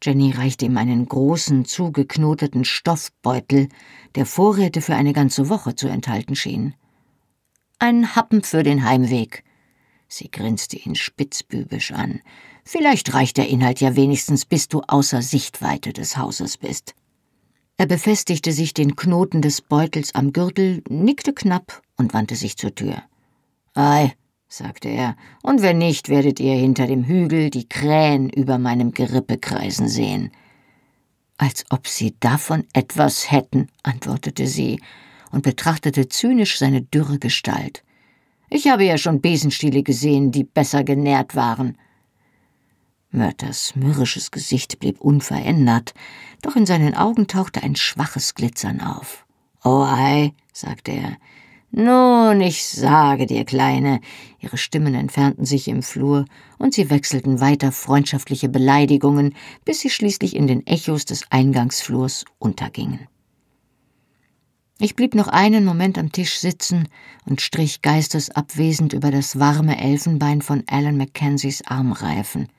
[0.03, 3.67] Jenny reichte ihm einen großen, zugeknoteten Stoffbeutel,
[4.13, 6.75] der Vorräte für eine ganze Woche zu enthalten schien.
[7.79, 9.43] Ein Happen für den Heimweg.
[10.07, 12.21] Sie grinste ihn spitzbübisch an.
[12.63, 16.93] Vielleicht reicht der Inhalt ja wenigstens, bis du außer Sichtweite des Hauses bist.
[17.83, 22.73] Er befestigte sich den Knoten des Beutels am Gürtel, nickte knapp und wandte sich zur
[22.73, 23.03] Tür.
[23.73, 24.13] Ei,
[24.47, 29.37] sagte er, und wenn nicht, werdet ihr hinter dem Hügel die Krähen über meinem Gerippe
[29.37, 30.31] kreisen sehen.
[31.35, 34.79] Als ob sie davon etwas hätten, antwortete sie
[35.33, 37.83] und betrachtete zynisch seine dürre Gestalt.
[38.49, 41.77] Ich habe ja schon Besenstiele gesehen, die besser genährt waren.
[43.13, 45.93] Mörters mürrisches Gesicht blieb unverändert,
[46.41, 49.25] doch in seinen Augen tauchte ein schwaches Glitzern auf.
[49.63, 51.17] Oh ei, sagte er.
[51.71, 54.01] Nun, ich sage dir, Kleine.
[54.39, 56.25] Ihre Stimmen entfernten sich im Flur,
[56.57, 63.07] und sie wechselten weiter freundschaftliche Beleidigungen, bis sie schließlich in den Echos des Eingangsflurs untergingen.
[64.79, 66.89] Ich blieb noch einen Moment am Tisch sitzen
[67.25, 72.49] und strich geistesabwesend über das warme Elfenbein von Alan Mackenzies Armreifen.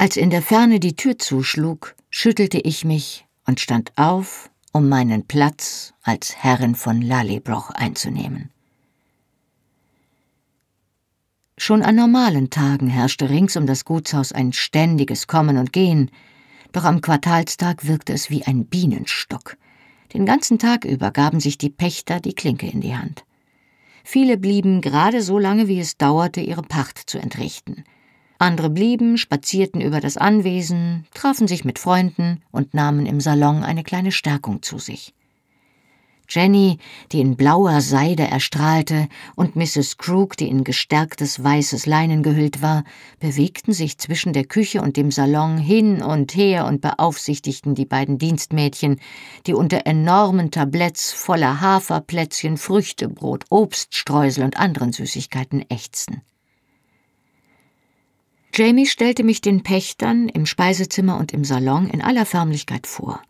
[0.00, 5.26] Als in der Ferne die Tür zuschlug, schüttelte ich mich und stand auf, um meinen
[5.26, 8.50] Platz als Herrin von Lallybroch einzunehmen.
[11.56, 16.12] Schon an normalen Tagen herrschte rings um das Gutshaus ein ständiges Kommen und Gehen,
[16.70, 19.56] doch am Quartalstag wirkte es wie ein Bienenstock.
[20.14, 23.24] Den ganzen Tag über gaben sich die Pächter die Klinke in die Hand.
[24.04, 27.82] Viele blieben gerade so lange, wie es dauerte, ihre Pacht zu entrichten–
[28.38, 33.82] andere blieben, spazierten über das Anwesen, trafen sich mit Freunden und nahmen im Salon eine
[33.82, 35.12] kleine Stärkung zu sich.
[36.30, 36.78] Jenny,
[37.10, 39.96] die in blauer Seide erstrahlte, und Mrs.
[39.96, 42.84] Crook, die in gestärktes weißes Leinen gehüllt war,
[43.18, 48.18] bewegten sich zwischen der Küche und dem Salon hin und her und beaufsichtigten die beiden
[48.18, 49.00] Dienstmädchen,
[49.46, 56.20] die unter enormen Tabletts voller Haferplätzchen, Früchtebrot, Obststreusel und anderen Süßigkeiten ächzten.
[58.54, 63.22] Jamie stellte mich den Pächtern im Speisezimmer und im Salon in aller Förmlichkeit vor.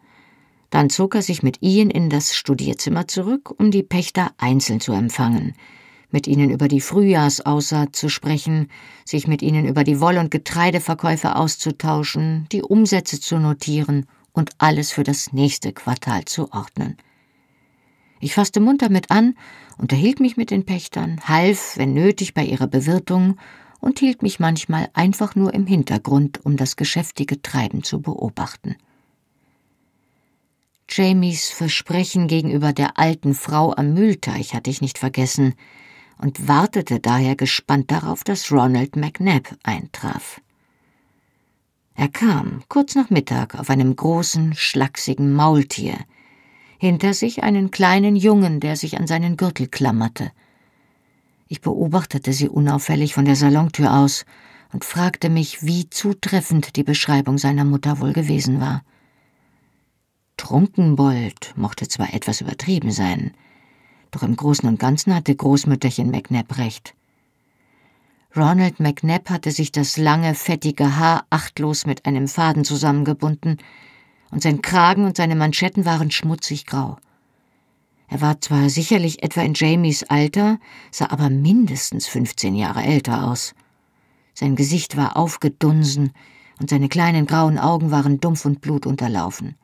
[0.70, 4.92] Dann zog er sich mit Ian in das Studierzimmer zurück, um die Pächter einzeln zu
[4.92, 5.54] empfangen,
[6.10, 8.68] mit ihnen über die Frühjahrsaussaat zu sprechen,
[9.04, 14.92] sich mit ihnen über die Woll- und Getreideverkäufe auszutauschen, die Umsätze zu notieren und alles
[14.92, 16.96] für das nächste Quartal zu ordnen.
[18.20, 19.36] Ich fasste munter mit an,
[19.78, 23.36] unterhielt mich mit den Pächtern, half, wenn nötig, bei ihrer Bewirtung
[23.80, 28.76] und hielt mich manchmal einfach nur im Hintergrund, um das geschäftige Treiben zu beobachten.
[30.90, 35.54] Jamies Versprechen gegenüber der alten Frau am Mühlteich hatte ich nicht vergessen
[36.16, 40.40] und wartete daher gespannt darauf, dass Ronald McNabb eintraf.
[41.94, 45.98] Er kam kurz nach Mittag auf einem großen, schlachsigen Maultier,
[46.78, 50.30] hinter sich einen kleinen Jungen, der sich an seinen Gürtel klammerte.
[51.48, 54.26] Ich beobachtete sie unauffällig von der Salontür aus
[54.72, 58.82] und fragte mich, wie zutreffend die Beschreibung seiner Mutter wohl gewesen war.
[60.36, 63.32] Trunkenbold mochte zwar etwas übertrieben sein,
[64.10, 66.94] doch im Großen und Ganzen hatte Großmütterchen McNabb recht.
[68.36, 73.56] Ronald McNabb hatte sich das lange, fettige Haar achtlos mit einem Faden zusammengebunden,
[74.30, 76.98] und sein Kragen und seine Manschetten waren schmutzig grau.
[78.08, 80.58] Er war zwar sicherlich etwa in Jamies Alter,
[80.90, 83.54] sah aber mindestens 15 Jahre älter aus.
[84.34, 86.12] Sein Gesicht war aufgedunsen
[86.58, 89.56] und seine kleinen grauen Augen waren dumpf und blutunterlaufen.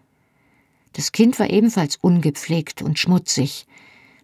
[0.93, 3.67] Das Kind war ebenfalls ungepflegt und schmutzig,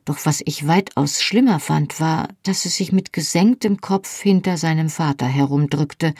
[0.04, 4.88] doch was ich weitaus schlimmer fand, war, dass es sich mit gesenktem Kopf hinter seinem
[4.88, 6.14] Vater herumdrückte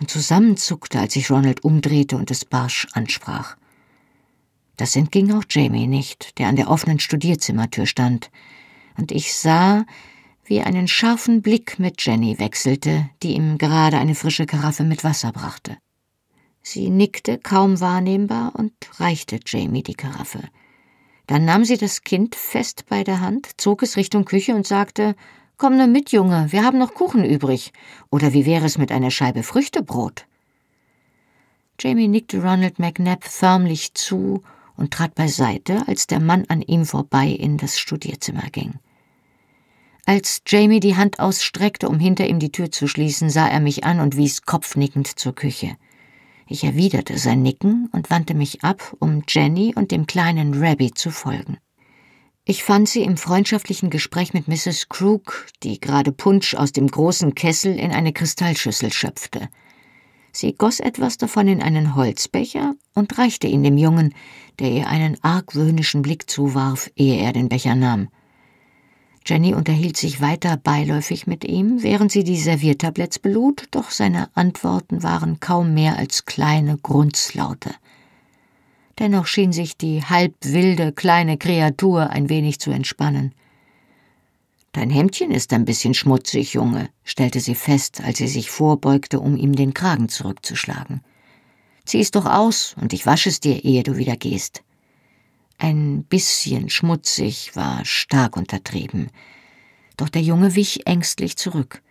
[0.00, 3.56] und zusammenzuckte, als sich Ronald umdrehte und es barsch ansprach.
[4.76, 8.30] Das entging auch Jamie nicht, der an der offenen Studierzimmertür stand,
[8.96, 9.84] und ich sah,
[10.44, 15.04] wie er einen scharfen Blick mit Jenny wechselte, die ihm gerade eine frische Karaffe mit
[15.04, 15.76] Wasser brachte.
[16.62, 20.40] Sie nickte kaum wahrnehmbar und reichte Jamie die Karaffe.
[21.26, 25.14] Dann nahm sie das Kind fest bei der Hand, zog es Richtung Küche und sagte
[25.56, 27.72] Komm nur mit, Junge, wir haben noch Kuchen übrig.
[28.10, 30.26] Oder wie wäre es mit einer Scheibe Früchtebrot?
[31.80, 34.42] Jamie nickte Ronald McNabb förmlich zu
[34.76, 38.74] und trat beiseite, als der Mann an ihm vorbei in das Studierzimmer ging.
[40.06, 43.84] Als Jamie die Hand ausstreckte, um hinter ihm die Tür zu schließen, sah er mich
[43.84, 45.76] an und wies kopfnickend zur Küche.
[46.46, 51.10] Ich erwiderte sein Nicken und wandte mich ab, um Jenny und dem kleinen Rabbi zu
[51.10, 51.56] folgen.
[52.44, 54.90] Ich fand sie im freundschaftlichen Gespräch mit Mrs.
[54.90, 59.48] Crook, die gerade Punsch aus dem großen Kessel in eine Kristallschüssel schöpfte.
[60.30, 64.12] Sie goss etwas davon in einen Holzbecher und reichte ihn dem Jungen,
[64.58, 68.08] der ihr einen argwöhnischen Blick zuwarf, ehe er den Becher nahm.
[69.26, 75.02] Jenny unterhielt sich weiter beiläufig mit ihm, während sie die Serviertabletts belud, doch seine Antworten
[75.02, 77.74] waren kaum mehr als kleine Grunzlaute.
[78.98, 83.32] Dennoch schien sich die halb wilde kleine Kreatur ein wenig zu entspannen.
[84.72, 89.36] Dein Hemdchen ist ein bisschen schmutzig, Junge, stellte sie fest, als sie sich vorbeugte, um
[89.36, 91.00] ihm den Kragen zurückzuschlagen.
[91.84, 94.62] Zieh es doch aus, und ich wasche es dir, ehe du wieder gehst.
[95.58, 99.10] Ein bisschen schmutzig war stark untertrieben,
[99.96, 101.82] doch der Junge wich ängstlich zurück.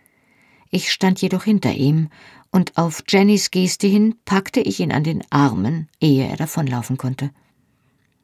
[0.70, 2.08] Ich stand jedoch hinter ihm,
[2.50, 7.30] und auf Jennys Geste hin packte ich ihn an den Armen, ehe er davonlaufen konnte.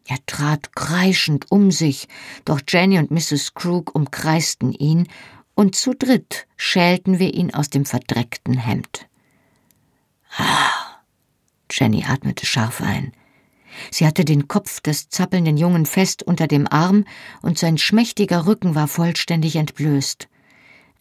[0.06, 2.09] Er trat kreischend um sich,
[2.44, 3.54] doch Jenny und Mrs.
[3.54, 5.09] Crook umkreisten ihn,
[5.54, 9.06] und zu dritt schälten wir ihn aus dem verdreckten Hemd.
[10.37, 10.89] Ah!
[11.70, 13.12] Jenny atmete scharf ein.
[13.90, 17.04] Sie hatte den Kopf des zappelnden Jungen fest unter dem Arm,
[17.42, 20.28] und sein schmächtiger Rücken war vollständig entblößt.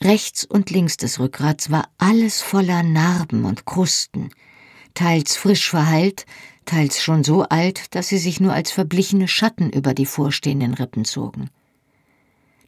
[0.01, 4.29] Rechts und links des Rückgrats war alles voller Narben und Krusten,
[4.93, 6.25] teils frisch verheilt,
[6.65, 11.03] teils schon so alt, dass sie sich nur als verblichene Schatten über die vorstehenden Rippen
[11.03, 11.49] zogen.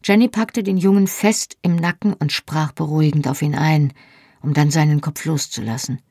[0.04, 3.94] Jenny packte den Jungen fest im Nacken und sprach beruhigend auf ihn ein,
[4.42, 6.02] um dann seinen Kopf loszulassen.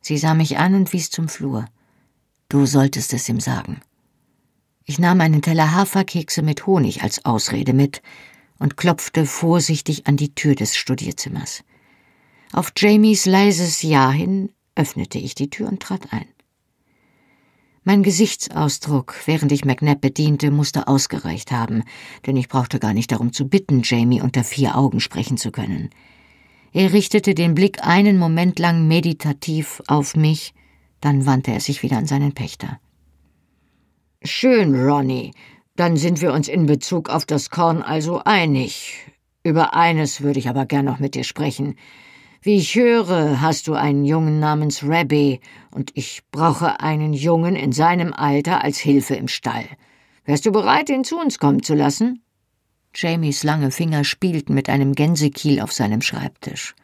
[0.00, 1.66] Sie sah mich an und wies zum Flur.
[2.48, 3.80] Du solltest es ihm sagen.
[4.84, 8.02] Ich nahm einen Teller Haferkekse mit Honig als Ausrede mit
[8.58, 11.62] und klopfte vorsichtig an die Tür des Studierzimmers.
[12.52, 16.26] Auf Jamies leises Ja hin öffnete ich die Tür und trat ein.
[17.82, 21.82] Mein Gesichtsausdruck, während ich McNabb bediente, musste ausgereicht haben,
[22.26, 25.90] denn ich brauchte gar nicht darum zu bitten, Jamie unter vier Augen sprechen zu können.
[26.72, 30.54] Er richtete den Blick einen Moment lang meditativ auf mich,
[31.00, 32.78] dann wandte er sich wieder an seinen Pächter.
[34.22, 35.32] Schön, Ronny.
[35.76, 39.10] Dann sind wir uns in Bezug auf das Korn also einig.
[39.42, 41.76] Über eines würde ich aber gern noch mit dir sprechen.
[42.42, 45.40] Wie ich höre, hast du einen Jungen namens Rabbi,
[45.70, 49.64] und ich brauche einen Jungen in seinem Alter als Hilfe im Stall.
[50.24, 52.22] Wärst du bereit, ihn zu uns kommen zu lassen?
[52.94, 56.74] Jamies lange Finger spielten mit einem Gänsekiel auf seinem Schreibtisch.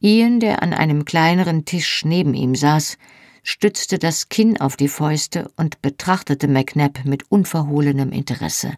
[0.00, 2.98] Ian, der an einem kleineren Tisch neben ihm saß,
[3.42, 8.74] stützte das Kinn auf die Fäuste und betrachtete McNabb mit unverhohlenem Interesse.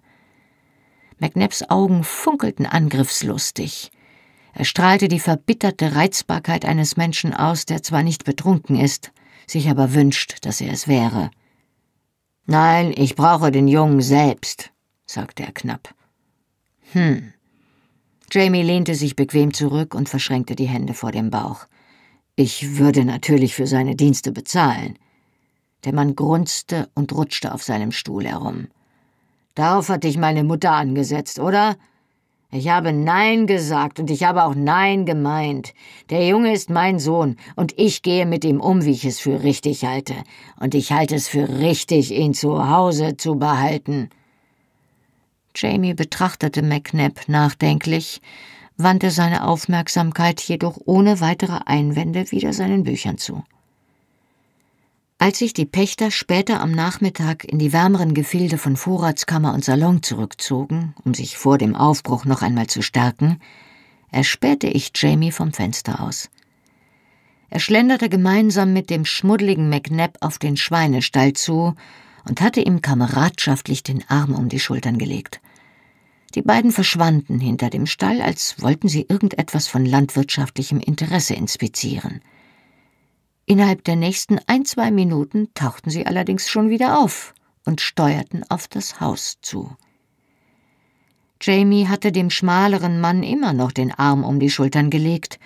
[1.19, 3.91] McNabbs Augen funkelten angriffslustig.
[4.53, 9.13] Er strahlte die verbitterte Reizbarkeit eines Menschen aus, der zwar nicht betrunken ist,
[9.47, 11.31] sich aber wünscht, dass er es wäre.
[12.47, 14.71] Nein, ich brauche den Jungen selbst,
[15.07, 15.95] sagte er knapp.
[16.95, 17.33] Hm.
[18.31, 21.67] Jamie lehnte sich bequem zurück und verschränkte die Hände vor dem Bauch.
[22.37, 24.97] Ich würde natürlich für seine Dienste bezahlen.
[25.85, 28.69] Der Mann grunzte und rutschte auf seinem Stuhl herum.
[29.57, 31.75] Darauf hat dich meine Mutter angesetzt, oder?
[32.53, 35.75] Ich habe Nein gesagt und ich habe auch Nein gemeint.
[36.11, 39.43] Der Junge ist mein Sohn und ich gehe mit ihm um, wie ich es für
[39.43, 40.15] richtig halte.
[40.61, 44.11] Und ich halte es für richtig, ihn zu Hause zu behalten.
[45.55, 48.21] Jamie betrachtete McNabb nachdenklich,
[48.77, 53.45] wandte seine Aufmerksamkeit jedoch ohne weitere Einwände wieder seinen Büchern zu.
[55.19, 60.03] Als sich die Pächter später am Nachmittag in die wärmeren Gefilde von Vorratskammer und Salon
[60.03, 63.39] zurückzogen, um sich vor dem Aufbruch noch einmal zu stärken,
[64.11, 66.31] erspähte ich Jamie vom Fenster aus.
[67.49, 71.75] Er schlenderte gemeinsam mit dem schmuddeligen McNabb auf den Schweinestall zu
[72.29, 75.41] und hatte ihm kameradschaftlich den Arm um die Schultern gelegt.
[76.35, 82.21] Die beiden verschwanden hinter dem Stall, als wollten sie irgendetwas von landwirtschaftlichem Interesse inspizieren.
[83.47, 88.67] Innerhalb der nächsten ein, zwei Minuten tauchten sie allerdings schon wieder auf und steuerten auf
[88.69, 89.77] das Haus zu.
[91.41, 95.39] Jamie hatte dem schmaleren Mann immer noch den Arm um die Schultern gelegt,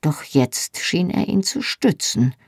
[0.00, 2.34] doch jetzt schien er ihn zu stützen–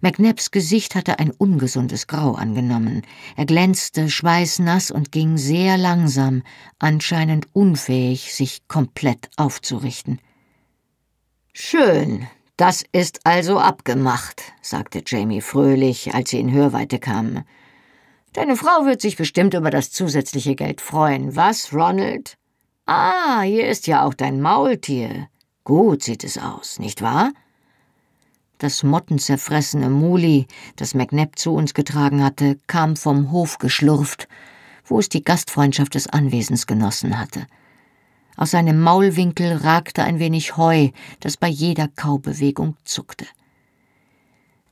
[0.00, 3.02] McNabs Gesicht hatte ein ungesundes Grau angenommen.
[3.36, 6.42] Er glänzte schweißnass und ging sehr langsam,
[6.78, 10.20] anscheinend unfähig, sich komplett aufzurichten.
[11.52, 12.26] Schön,
[12.56, 17.44] das ist also abgemacht, sagte Jamie fröhlich, als sie in Hörweite kamen.
[18.32, 21.36] Deine Frau wird sich bestimmt über das zusätzliche Geld freuen.
[21.36, 22.38] Was, Ronald?
[22.86, 25.28] Ah, hier ist ja auch dein Maultier.
[25.64, 27.32] Gut sieht es aus, nicht wahr?
[28.62, 30.46] Das mottenzerfressene Muli,
[30.76, 34.28] das McNabb zu uns getragen hatte, kam vom Hof geschlurft,
[34.84, 37.48] wo es die Gastfreundschaft des Anwesens genossen hatte.
[38.36, 43.26] Aus seinem Maulwinkel ragte ein wenig Heu, das bei jeder Kaubewegung zuckte.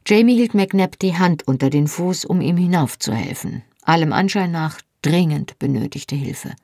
[0.07, 3.65] Jamie hielt McNabb die Hand unter den Fuß, um ihm hinaufzuhelfen.
[3.83, 6.55] Allem Anschein nach dringend benötigte Hilfe.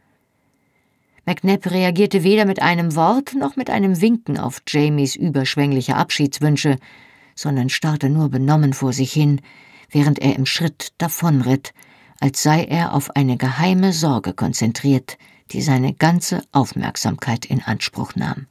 [1.24, 6.76] McNabb reagierte weder mit einem Wort noch mit einem Winken auf Jamies überschwängliche Abschiedswünsche,
[7.36, 9.40] sondern starrte nur benommen vor sich hin,
[9.90, 11.72] während er im Schritt davonritt,
[12.18, 15.18] als sei er auf eine geheime Sorge konzentriert,
[15.52, 18.46] die seine ganze Aufmerksamkeit in Anspruch nahm.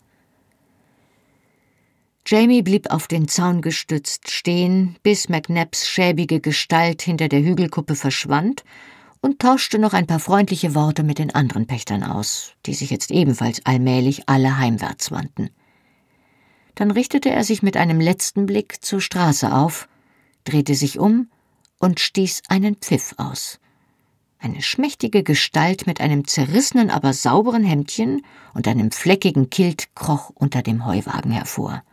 [2.28, 8.64] Jamie blieb auf den Zaun gestützt stehen, bis McNabs schäbige Gestalt hinter der Hügelkuppe verschwand
[9.22, 13.12] und tauschte noch ein paar freundliche Worte mit den anderen Pächtern aus, die sich jetzt
[13.12, 15.50] ebenfalls allmählich alle heimwärts wandten.
[16.76, 19.88] Dann richtete er sich mit einem letzten Blick zur Straße auf,
[20.44, 21.30] drehte sich um
[21.80, 23.60] und stieß einen Pfiff aus.
[24.40, 28.22] Eine schmächtige Gestalt mit einem zerrissenen, aber sauberen Hemdchen
[28.54, 31.84] und einem fleckigen Kilt kroch unter dem Heuwagen hervor.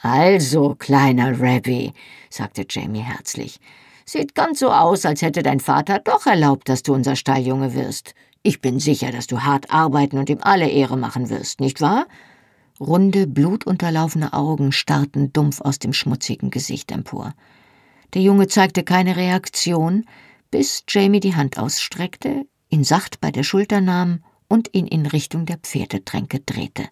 [0.00, 1.92] Also, kleiner Rabbi,
[2.30, 3.60] sagte Jamie herzlich,
[4.04, 8.14] sieht ganz so aus, als hätte dein Vater doch erlaubt, dass du unser Stalljunge wirst.
[8.42, 12.06] Ich bin sicher, dass du hart arbeiten und ihm alle Ehre machen wirst, nicht wahr?
[12.80, 17.34] Runde, blutunterlaufene Augen starrten dumpf aus dem schmutzigen Gesicht empor.
[18.14, 20.04] Der Junge zeigte keine Reaktion,
[20.50, 25.44] bis Jamie die Hand ausstreckte, ihn sacht bei der Schulter nahm und ihn in Richtung
[25.44, 26.88] der Pferdetränke drehte.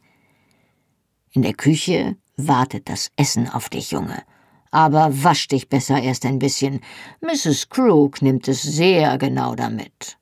[1.31, 4.23] In der Küche wartet das Essen auf dich, Junge.
[4.71, 6.81] Aber wasch dich besser erst ein bisschen.
[7.21, 7.69] Mrs.
[7.69, 10.19] Crook nimmt es sehr genau damit.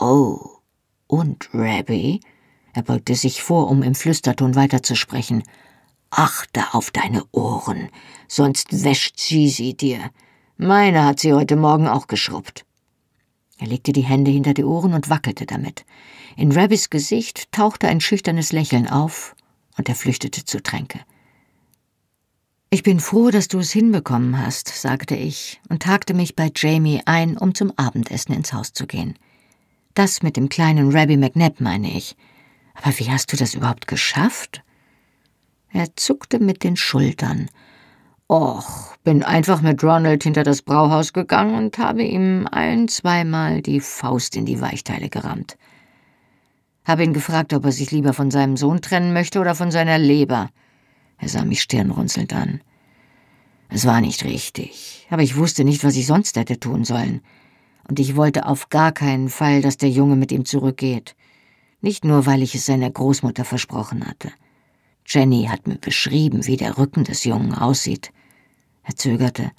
[0.00, 0.58] Oh,
[1.06, 2.20] und Rabbi?
[2.72, 5.42] Er beugte sich vor, um im Flüsterton weiterzusprechen.
[6.10, 7.88] Achte auf deine Ohren,
[8.28, 10.10] sonst wäscht sie sie dir.
[10.56, 12.64] Meine hat sie heute Morgen auch geschrubbt.
[13.58, 15.84] Er legte die Hände hinter die Ohren und wackelte damit.
[16.36, 19.36] In Rabbis Gesicht tauchte ein schüchternes Lächeln auf,
[19.78, 21.00] und er flüchtete zu Tränke.
[22.70, 27.02] Ich bin froh, dass du es hinbekommen hast, sagte ich und hakte mich bei Jamie
[27.04, 29.18] ein, um zum Abendessen ins Haus zu gehen.
[29.94, 32.16] Das mit dem kleinen Rabbi McNabb meine ich.
[32.74, 34.62] Aber wie hast du das überhaupt geschafft?
[35.70, 37.48] Er zuckte mit den Schultern.
[38.28, 43.80] Och, bin einfach mit Ronald hinter das Brauhaus gegangen und habe ihm ein, zweimal die
[43.80, 45.56] Faust in die Weichteile gerammt.
[46.84, 49.98] Habe ihn gefragt, ob er sich lieber von seinem Sohn trennen möchte oder von seiner
[49.98, 50.50] Leber.
[51.18, 52.60] Er sah mich stirnrunzelnd an.
[53.68, 57.22] Es war nicht richtig, aber ich wusste nicht, was ich sonst hätte tun sollen.
[57.88, 61.14] Und ich wollte auf gar keinen Fall, dass der Junge mit ihm zurückgeht.
[61.82, 64.32] Nicht nur, weil ich es seiner Großmutter versprochen hatte.
[65.04, 68.10] Jenny hat mir beschrieben, wie der Rücken des Jungen aussieht.
[68.84, 69.50] Er zögerte.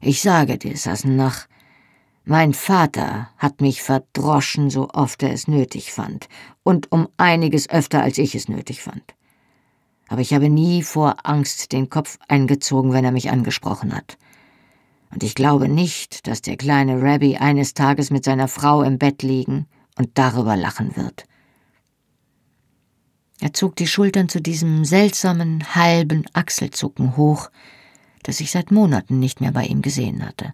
[0.00, 1.48] Ich sage dir, Sassenach,
[2.24, 6.28] mein Vater hat mich verdroschen, so oft er es nötig fand,
[6.62, 9.14] und um einiges öfter, als ich es nötig fand
[10.12, 14.18] aber ich habe nie vor Angst den Kopf eingezogen, wenn er mich angesprochen hat.
[15.10, 19.22] Und ich glaube nicht, dass der kleine Rabbi eines Tages mit seiner Frau im Bett
[19.22, 19.66] liegen
[19.96, 21.24] und darüber lachen wird.
[23.40, 27.50] Er zog die Schultern zu diesem seltsamen, halben Achselzucken hoch,
[28.22, 30.52] das ich seit Monaten nicht mehr bei ihm gesehen hatte.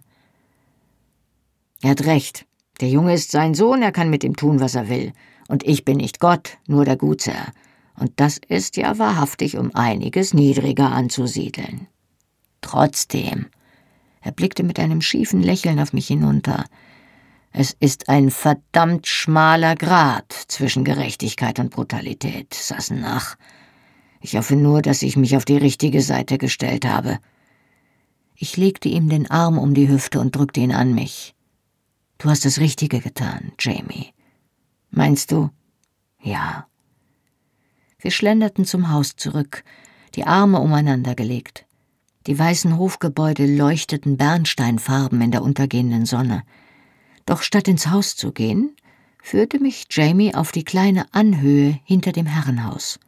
[1.81, 2.45] Er hat recht.
[2.81, 5.13] Der Junge ist sein Sohn, er kann mit ihm tun, was er will.
[5.47, 7.51] Und ich bin nicht Gott, nur der Gutsherr
[7.99, 11.87] und das ist ja wahrhaftig um einiges niedriger anzusiedeln.
[12.61, 13.47] Trotzdem,
[14.21, 16.65] er blickte mit einem schiefen Lächeln auf mich hinunter,
[17.51, 23.35] es ist ein verdammt schmaler Grat zwischen Gerechtigkeit und Brutalität, Sassenach.
[24.21, 27.19] Ich hoffe nur, dass ich mich auf die richtige Seite gestellt habe.
[28.35, 31.35] Ich legte ihm den Arm um die Hüfte und drückte ihn an mich.
[32.17, 34.13] Du hast das Richtige getan, Jamie.
[34.91, 35.49] Meinst du?
[36.21, 36.67] Ja.
[37.99, 39.63] Wir schlenderten zum Haus zurück,
[40.15, 41.65] die Arme umeinander gelegt.
[42.27, 46.43] Die weißen Hofgebäude leuchteten Bernsteinfarben in der untergehenden Sonne.
[47.25, 48.75] Doch statt ins Haus zu gehen,
[49.21, 52.99] führte mich Jamie auf die kleine Anhöhe hinter dem Herrenhaus.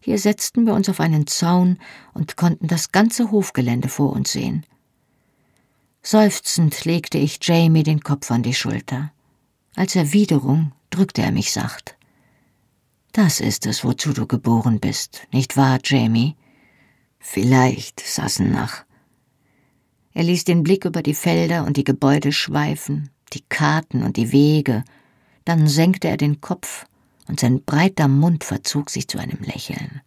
[0.00, 1.78] Hier setzten wir uns auf einen Zaun
[2.12, 4.66] und konnten das ganze Hofgelände vor uns sehen.
[6.02, 9.12] Seufzend legte ich Jamie den Kopf an die Schulter.
[9.74, 11.96] Als Erwiderung drückte er mich sacht.
[13.12, 16.36] Das ist es, wozu du geboren bist, nicht wahr, Jamie?
[17.18, 18.84] Vielleicht, Sassenach.
[20.12, 24.32] Er ließ den Blick über die Felder und die Gebäude schweifen, die Karten und die
[24.32, 24.84] Wege,
[25.44, 26.86] dann senkte er den Kopf
[27.28, 30.00] und sein breiter Mund verzog sich zu einem Lächeln.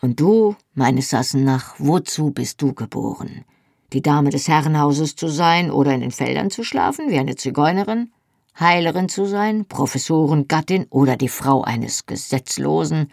[0.00, 3.44] Und du, meine Sassenach, wozu bist du geboren?
[3.92, 8.12] Die Dame des Herrenhauses zu sein oder in den Feldern zu schlafen wie eine Zigeunerin?
[8.58, 13.12] Heilerin zu sein, Professorengattin oder die Frau eines Gesetzlosen.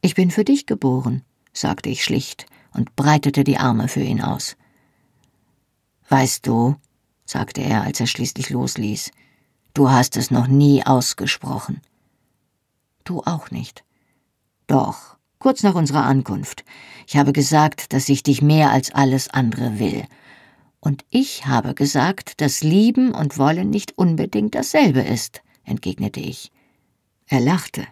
[0.00, 1.22] Ich bin für dich geboren,
[1.52, 4.56] sagte ich schlicht und breitete die Arme für ihn aus.
[6.08, 6.76] Weißt du,
[7.28, 9.10] sagte er, als er schließlich losließ,
[9.74, 11.80] du hast es noch nie ausgesprochen.
[13.04, 13.84] Du auch nicht.
[14.66, 16.64] Doch, kurz nach unserer Ankunft.
[17.06, 20.04] Ich habe gesagt, dass ich dich mehr als alles andere will
[20.80, 26.52] und ich habe gesagt, dass Lieben und Wollen nicht unbedingt dasselbe ist, entgegnete ich.
[27.26, 27.86] Er lachte.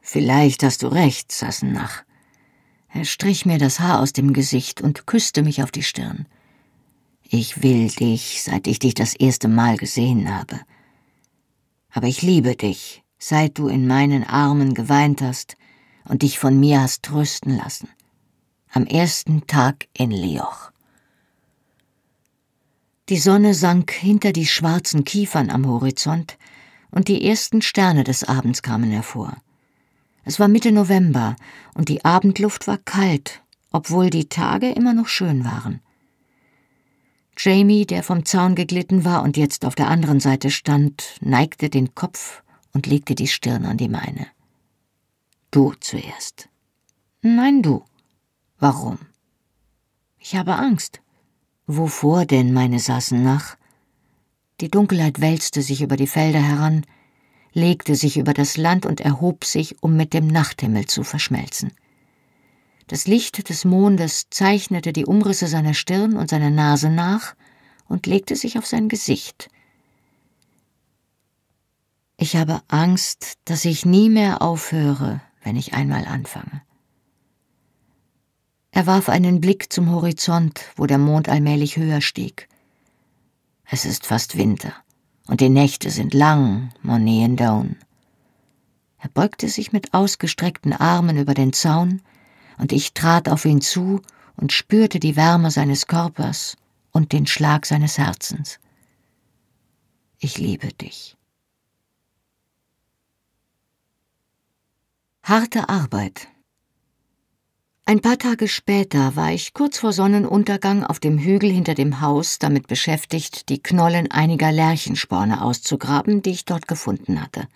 [0.00, 2.04] Vielleicht hast du recht, Sassenach.
[2.88, 6.26] Er strich mir das Haar aus dem Gesicht und küsste mich auf die Stirn.
[7.28, 10.60] Ich will dich, seit ich dich das erste Mal gesehen habe.
[11.90, 15.56] Aber ich liebe dich, seit du in meinen Armen geweint hast
[16.04, 17.88] und dich von mir hast trösten lassen.
[18.70, 20.70] Am ersten Tag in Lioch.
[23.08, 26.38] Die Sonne sank hinter die schwarzen Kiefern am Horizont,
[26.90, 29.36] und die ersten Sterne des Abends kamen hervor.
[30.24, 31.36] Es war Mitte November,
[31.74, 35.80] und die Abendluft war kalt, obwohl die Tage immer noch schön waren.
[37.38, 41.94] Jamie, der vom Zaun geglitten war und jetzt auf der anderen Seite stand, neigte den
[41.94, 44.26] Kopf und legte die Stirn an die meine.
[45.50, 46.48] Du zuerst.
[47.22, 47.84] Nein, du.
[48.58, 48.98] Warum?
[50.18, 51.00] Ich habe Angst.
[51.66, 53.56] Wovor denn, meine Sassenach?
[54.60, 56.86] Die Dunkelheit wälzte sich über die Felder heran,
[57.52, 61.72] legte sich über das Land und erhob sich, um mit dem Nachthimmel zu verschmelzen.
[62.86, 67.34] Das Licht des Mondes zeichnete die Umrisse seiner Stirn und seiner Nase nach
[67.88, 69.48] und legte sich auf sein Gesicht.
[72.16, 76.62] Ich habe Angst, dass ich nie mehr aufhöre, wenn ich einmal anfange.
[78.70, 82.48] Er warf einen Blick zum Horizont, wo der Mond allmählich höher stieg.
[83.64, 84.72] Es ist fast Winter,
[85.26, 87.76] und die Nächte sind lang, Monet Down.
[88.98, 92.00] Er beugte sich mit ausgestreckten Armen über den Zaun,
[92.58, 94.00] und ich trat auf ihn zu
[94.36, 96.56] und spürte die Wärme seines Körpers
[96.92, 98.58] und den Schlag seines Herzens.
[100.18, 101.16] Ich liebe dich.
[105.22, 106.28] Harte Arbeit
[107.88, 112.40] ein paar Tage später war ich kurz vor Sonnenuntergang auf dem Hügel hinter dem Haus
[112.40, 117.46] damit beschäftigt, die Knollen einiger Lärchensporne auszugraben, die ich dort gefunden hatte.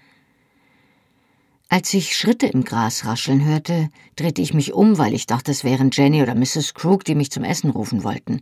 [1.72, 5.62] Als ich Schritte im Gras rascheln hörte, drehte ich mich um, weil ich dachte, es
[5.62, 6.74] wären Jenny oder Mrs.
[6.74, 8.40] Crook, die mich zum Essen rufen wollten.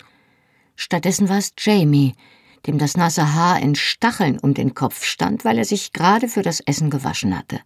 [0.76, 2.14] Stattdessen war es Jamie,
[2.66, 6.40] dem das nasse Haar in Stacheln um den Kopf stand, weil er sich gerade für
[6.40, 7.60] das Essen gewaschen hatte.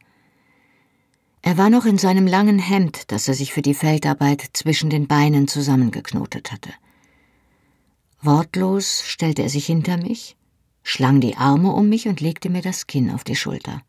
[1.42, 5.06] Er war noch in seinem langen Hemd, das er sich für die Feldarbeit zwischen den
[5.06, 6.70] Beinen zusammengeknotet hatte.
[8.20, 10.36] Wortlos stellte er sich hinter mich,
[10.82, 13.82] schlang die Arme um mich und legte mir das Kinn auf die Schulter.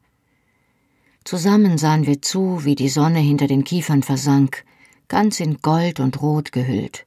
[1.23, 4.65] Zusammen sahen wir zu, wie die Sonne hinter den Kiefern versank,
[5.07, 7.05] ganz in Gold und Rot gehüllt.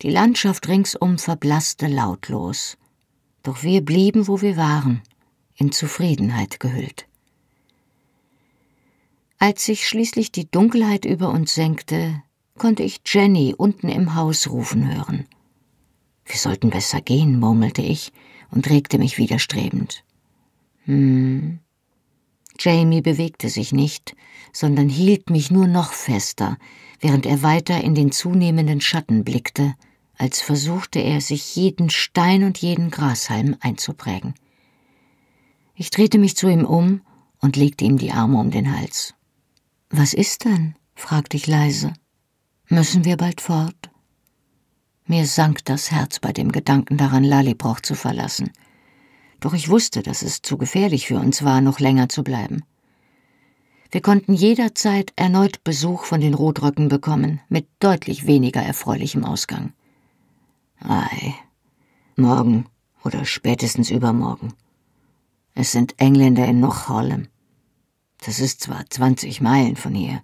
[0.00, 2.78] Die Landschaft ringsum verblasste lautlos,
[3.42, 5.02] doch wir blieben, wo wir waren,
[5.56, 7.06] in Zufriedenheit gehüllt.
[9.38, 12.22] Als sich schließlich die Dunkelheit über uns senkte,
[12.56, 15.26] konnte ich Jenny unten im Haus rufen hören.
[16.24, 18.12] Wir sollten besser gehen, murmelte ich
[18.50, 20.04] und regte mich widerstrebend.
[20.84, 21.58] Hm,
[22.62, 24.14] Jamie bewegte sich nicht,
[24.52, 26.56] sondern hielt mich nur noch fester,
[27.00, 29.74] während er weiter in den zunehmenden Schatten blickte,
[30.16, 34.34] als versuchte er, sich jeden Stein und jeden Grashalm einzuprägen.
[35.74, 37.00] Ich drehte mich zu ihm um
[37.40, 39.14] und legte ihm die Arme um den Hals.
[39.90, 40.76] Was ist denn?
[40.94, 41.92] fragte ich leise.
[42.68, 43.90] Müssen wir bald fort?
[45.06, 48.52] Mir sank das Herz bei dem Gedanken daran, Lalibroch zu verlassen
[49.42, 52.62] doch ich wusste, dass es zu gefährlich für uns war, noch länger zu bleiben.
[53.90, 59.72] Wir konnten jederzeit erneut Besuch von den Rotröcken bekommen, mit deutlich weniger erfreulichem Ausgang.
[60.80, 61.34] Ei,
[62.16, 62.66] morgen
[63.04, 64.54] oder spätestens übermorgen.
[65.54, 67.28] Es sind Engländer in Nochholm.
[68.24, 70.22] Das ist zwar 20 Meilen von hier,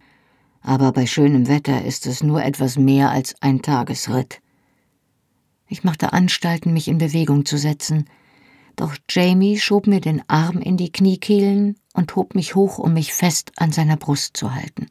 [0.63, 4.41] aber bei schönem Wetter ist es nur etwas mehr als ein Tagesritt.
[5.67, 8.09] Ich machte Anstalten, mich in Bewegung zu setzen,
[8.81, 13.13] doch Jamie schob mir den Arm in die Kniekehlen und hob mich hoch, um mich
[13.13, 14.89] fest an seiner Brust zu halten.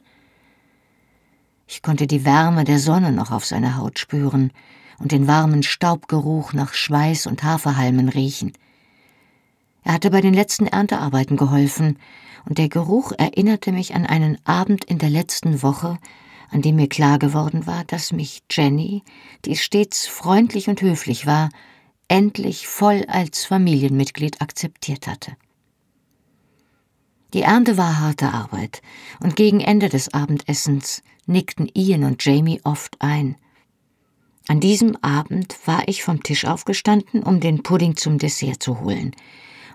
[1.67, 4.51] Ich konnte die Wärme der Sonne noch auf seiner Haut spüren
[4.99, 8.53] und den warmen Staubgeruch nach Schweiß und Haferhalmen riechen.
[9.83, 11.97] Er hatte bei den letzten Erntearbeiten geholfen,
[12.45, 15.97] und der Geruch erinnerte mich an einen Abend in der letzten Woche,
[16.49, 19.03] an dem mir klar geworden war, dass mich Jenny,
[19.43, 21.49] die stets freundlich und höflich war,
[22.07, 25.35] endlich voll als Familienmitglied akzeptiert hatte.
[27.33, 28.81] Die Ernte war harte Arbeit,
[29.19, 33.35] und gegen Ende des Abendessens nickten Ian und Jamie oft ein.
[34.47, 39.13] An diesem Abend war ich vom Tisch aufgestanden, um den Pudding zum Dessert zu holen,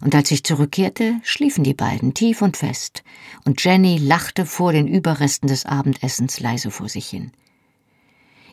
[0.01, 3.05] und als ich zurückkehrte, schliefen die beiden tief und fest,
[3.45, 7.33] und Jenny lachte vor den Überresten des Abendessens leise vor sich hin.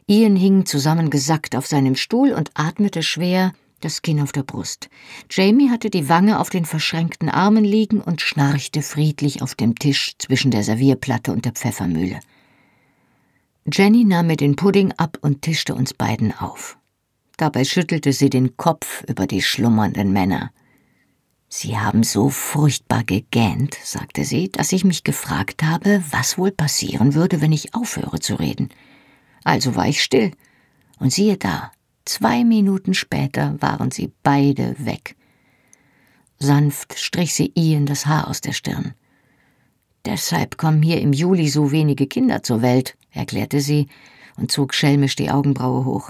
[0.07, 4.89] Ian hing zusammengesackt auf seinem Stuhl und atmete schwer, das Kinn auf der Brust.
[5.29, 10.15] Jamie hatte die Wange auf den verschränkten Armen liegen und schnarchte friedlich auf dem Tisch
[10.17, 12.19] zwischen der Servierplatte und der Pfeffermühle.
[13.71, 16.77] Jenny nahm mir den Pudding ab und tischte uns beiden auf.
[17.37, 20.51] Dabei schüttelte sie den Kopf über die schlummernden Männer.
[21.47, 27.15] Sie haben so furchtbar gegähnt, sagte sie, dass ich mich gefragt habe, was wohl passieren
[27.15, 28.69] würde, wenn ich aufhöre zu reden.
[29.43, 30.31] Also war ich still.
[30.99, 31.71] Und siehe da,
[32.09, 35.15] Zwei Minuten später waren sie beide weg.
[36.39, 38.95] Sanft strich sie Ian das Haar aus der Stirn.
[40.05, 43.89] Deshalb kommen hier im Juli so wenige Kinder zur Welt, erklärte sie
[44.37, 46.09] und zog schelmisch die Augenbraue hoch.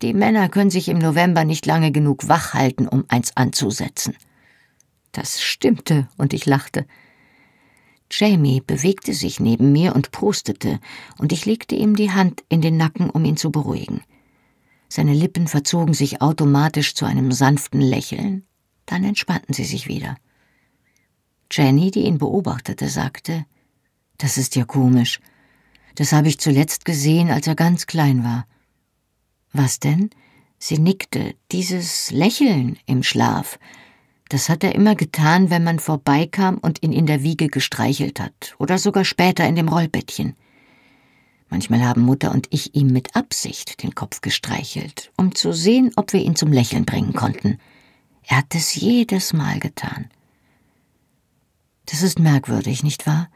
[0.00, 4.16] Die Männer können sich im November nicht lange genug wach halten, um eins anzusetzen.
[5.12, 6.86] Das stimmte, und ich lachte.
[8.10, 10.80] Jamie bewegte sich neben mir und prustete,
[11.18, 14.00] und ich legte ihm die Hand in den Nacken, um ihn zu beruhigen.
[14.94, 18.44] Seine Lippen verzogen sich automatisch zu einem sanften Lächeln,
[18.84, 20.18] dann entspannten sie sich wieder.
[21.50, 23.46] Jenny, die ihn beobachtete, sagte
[24.18, 25.18] Das ist ja komisch.
[25.94, 28.46] Das habe ich zuletzt gesehen, als er ganz klein war.
[29.54, 30.10] Was denn?
[30.58, 31.36] Sie nickte.
[31.52, 33.58] Dieses Lächeln im Schlaf.
[34.28, 38.56] Das hat er immer getan, wenn man vorbeikam und ihn in der Wiege gestreichelt hat,
[38.58, 40.36] oder sogar später in dem Rollbettchen.
[41.52, 46.14] Manchmal haben Mutter und ich ihm mit Absicht den Kopf gestreichelt, um zu sehen, ob
[46.14, 47.58] wir ihn zum Lächeln bringen konnten.
[48.22, 50.08] Er hat es jedes Mal getan.
[51.84, 53.28] Das ist merkwürdig, nicht wahr?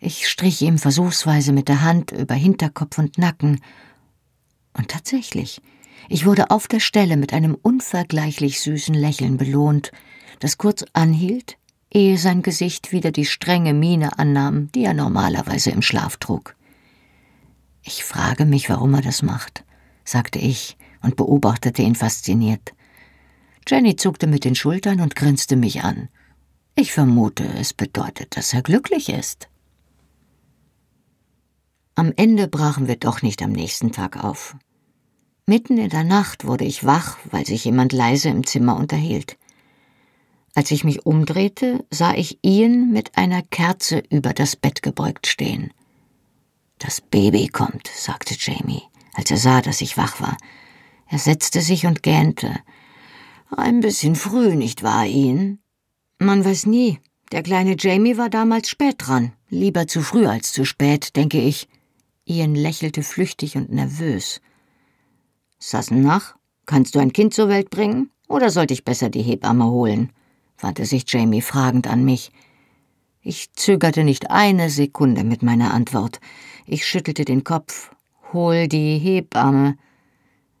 [0.00, 3.60] Ich strich ihm versuchsweise mit der Hand über Hinterkopf und Nacken.
[4.76, 5.62] Und tatsächlich,
[6.08, 9.92] ich wurde auf der Stelle mit einem unvergleichlich süßen Lächeln belohnt,
[10.40, 11.58] das kurz anhielt,
[11.92, 16.56] ehe sein Gesicht wieder die strenge Miene annahm, die er normalerweise im Schlaf trug.
[17.86, 19.62] Ich frage mich, warum er das macht,
[20.04, 22.72] sagte ich und beobachtete ihn fasziniert.
[23.68, 26.08] Jenny zuckte mit den Schultern und grinste mich an.
[26.74, 29.48] Ich vermute, es bedeutet, dass er glücklich ist.
[31.94, 34.56] Am Ende brachen wir doch nicht am nächsten Tag auf.
[35.46, 39.36] Mitten in der Nacht wurde ich wach, weil sich jemand leise im Zimmer unterhielt.
[40.54, 45.72] Als ich mich umdrehte, sah ich Ian mit einer Kerze über das Bett gebeugt stehen.
[46.84, 48.82] Das Baby kommt, sagte Jamie,
[49.14, 50.36] als er sah, dass ich wach war.
[51.06, 52.54] Er setzte sich und gähnte.
[53.50, 55.60] Ein bisschen früh, nicht wahr, Ian?
[56.18, 57.00] Man weiß nie.
[57.32, 59.32] Der kleine Jamie war damals spät dran.
[59.48, 61.68] Lieber zu früh als zu spät, denke ich.
[62.26, 64.42] Ian lächelte flüchtig und nervös.
[65.58, 68.10] Sassenach, kannst du ein Kind zur Welt bringen?
[68.28, 70.12] Oder sollte ich besser die Hebamme holen?
[70.58, 72.30] wandte sich Jamie fragend an mich.
[73.22, 76.20] Ich zögerte nicht eine Sekunde mit meiner Antwort.
[76.66, 77.90] Ich schüttelte den Kopf.
[78.32, 79.76] Hol die Hebamme.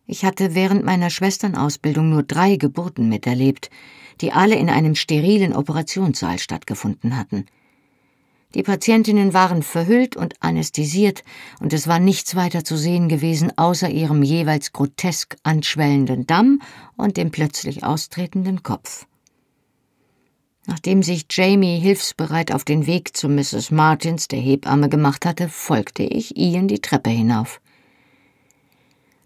[0.06, 3.70] Ich hatte während meiner Schwesternausbildung nur drei Geburten miterlebt,
[4.20, 7.46] die alle in einem sterilen Operationssaal stattgefunden hatten.
[8.54, 11.24] Die Patientinnen waren verhüllt und anästhesiert,
[11.58, 16.60] und es war nichts weiter zu sehen gewesen außer ihrem jeweils grotesk anschwellenden Damm
[16.96, 19.06] und dem plötzlich austretenden Kopf.
[20.66, 23.70] Nachdem sich Jamie hilfsbereit auf den Weg zu Mrs.
[23.70, 27.60] Martins, der Hebamme, gemacht hatte, folgte ich Ian die Treppe hinauf.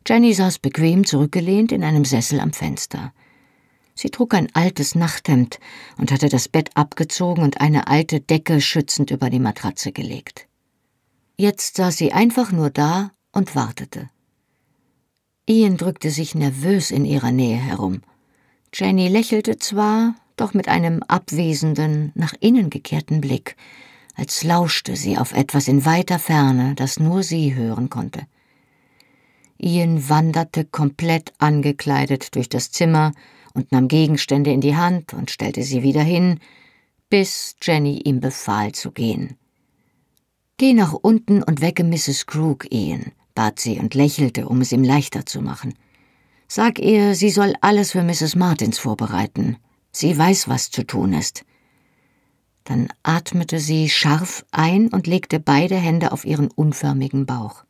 [0.07, 3.13] Jenny saß bequem zurückgelehnt in einem Sessel am Fenster.
[3.95, 5.61] Sie trug ein altes Nachthemd
[5.97, 10.49] und hatte das Bett abgezogen und eine alte Decke schützend über die Matratze gelegt.
[11.37, 14.09] Jetzt saß sie einfach nur da und wartete.
[15.47, 18.03] Ian drückte sich nervös in ihrer Nähe herum.
[18.73, 23.57] Jenny lächelte zwar, doch mit einem abwesenden, nach innen gekehrten Blick,
[24.15, 28.27] als lauschte sie auf etwas in weiter Ferne, das nur sie hören konnte.
[29.59, 33.13] Ian wanderte komplett angekleidet durch das Zimmer
[33.55, 36.39] und nahm Gegenstände in die Hand und stellte sie wieder hin,
[37.11, 39.37] bis Jenny ihm befahl zu gehen.
[40.59, 42.27] Geh nach unten und wecke Mrs.
[42.27, 45.75] Crook, Ian, bat sie und lächelte, um es ihm leichter zu machen.
[46.49, 48.35] Sag ihr, sie soll alles für Mrs.
[48.35, 49.59] Martins vorbereiten.
[50.01, 51.45] Sie weiß, was zu tun ist.
[52.63, 57.65] Dann atmete sie scharf ein und legte beide Hände auf ihren unförmigen Bauch.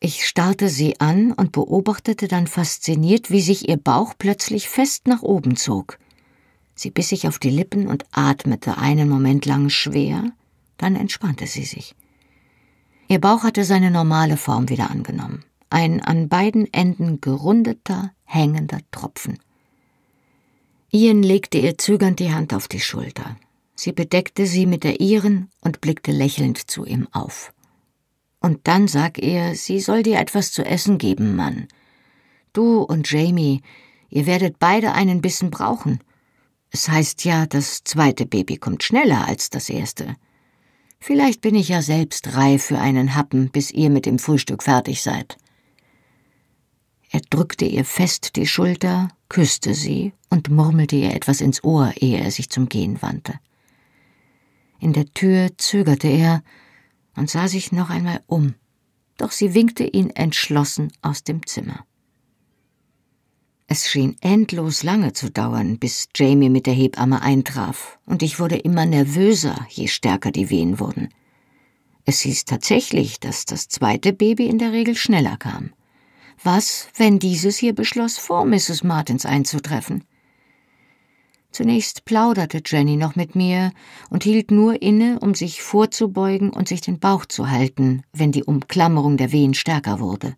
[0.00, 5.22] Ich starrte sie an und beobachtete dann fasziniert, wie sich ihr Bauch plötzlich fest nach
[5.22, 6.00] oben zog.
[6.74, 10.32] Sie biss sich auf die Lippen und atmete einen Moment lang schwer,
[10.78, 11.94] dann entspannte sie sich.
[13.06, 19.38] Ihr Bauch hatte seine normale Form wieder angenommen, ein an beiden Enden gerundeter, hängender Tropfen.
[20.90, 23.36] Ian legte ihr zögernd die Hand auf die Schulter.
[23.74, 27.52] Sie bedeckte sie mit der ihren und blickte lächelnd zu ihm auf.
[28.40, 31.68] Und dann sag er, sie soll dir etwas zu essen geben, Mann.
[32.54, 33.60] Du und Jamie,
[34.08, 36.00] ihr werdet beide einen Bissen brauchen.
[36.70, 40.16] Es heißt ja, das zweite Baby kommt schneller als das erste.
[41.00, 45.02] Vielleicht bin ich ja selbst reif für einen Happen, bis ihr mit dem Frühstück fertig
[45.02, 45.36] seid.
[47.10, 52.18] Er drückte ihr fest die Schulter, küsste sie und murmelte ihr etwas ins Ohr, ehe
[52.18, 53.34] er sich zum Gehen wandte.
[54.80, 56.42] In der Tür zögerte er,
[57.16, 58.54] und sah sich noch einmal um,
[59.16, 61.84] doch sie winkte ihn entschlossen aus dem Zimmer.
[63.66, 68.56] Es schien endlos lange zu dauern, bis Jamie mit der Hebamme eintraf, und ich wurde
[68.56, 71.08] immer nervöser, je stärker die Wehen wurden.
[72.06, 75.72] Es hieß tatsächlich, dass das zweite Baby in der Regel schneller kam.
[76.42, 78.84] Was, wenn dieses hier beschloss, vor Mrs.
[78.84, 80.04] Martins einzutreffen?
[81.50, 83.72] Zunächst plauderte Jenny noch mit mir
[84.10, 88.44] und hielt nur inne, um sich vorzubeugen und sich den Bauch zu halten, wenn die
[88.44, 90.36] Umklammerung der Wehen stärker wurde.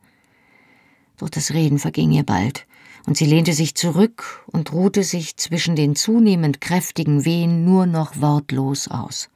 [1.19, 2.67] Doch das Reden verging ihr bald,
[3.07, 8.21] und sie lehnte sich zurück und ruhte sich zwischen den zunehmend kräftigen Wehen nur noch
[8.21, 9.29] wortlos aus.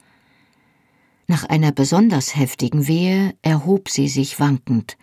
[1.27, 4.97] Nach einer besonders heftigen Wehe erhob sie sich wankend.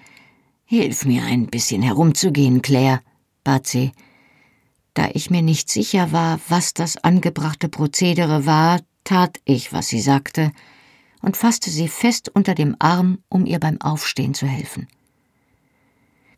[0.74, 3.02] Hilf mir ein bisschen herumzugehen, Claire,
[3.44, 3.92] bat sie.
[4.94, 10.00] Da ich mir nicht sicher war, was das angebrachte Prozedere war, tat ich, was sie
[10.00, 10.54] sagte,
[11.22, 14.88] und fasste sie fest unter dem Arm, um ihr beim Aufstehen zu helfen.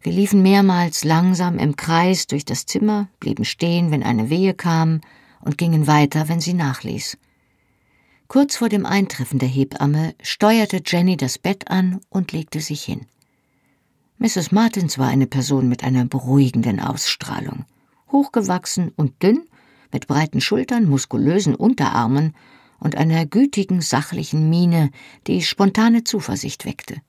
[0.02, 5.02] Wir liefen mehrmals langsam im Kreis durch das Zimmer, blieben stehen, wenn eine Wehe kam,
[5.42, 7.20] und gingen weiter, wenn sie nachließ.
[8.28, 13.06] Kurz vor dem Eintreffen der Hebamme steuerte Jenny das Bett an und legte sich hin.
[14.18, 14.52] Mrs.
[14.52, 17.66] Martins war eine Person mit einer beruhigenden Ausstrahlung
[18.14, 19.44] hochgewachsen und dünn,
[19.92, 22.34] mit breiten Schultern, muskulösen Unterarmen
[22.80, 24.92] und einer gütigen, sachlichen Miene,
[25.28, 27.02] die spontane Zuversicht weckte.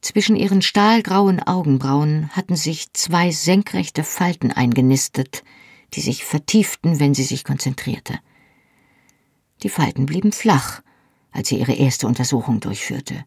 [0.00, 5.44] Zwischen ihren stahlgrauen Augenbrauen hatten sich zwei senkrechte Falten eingenistet,
[5.94, 8.18] die sich vertieften, wenn sie sich konzentrierte.
[9.62, 10.80] Die Falten blieben flach,
[11.32, 13.24] als sie ihre erste Untersuchung durchführte.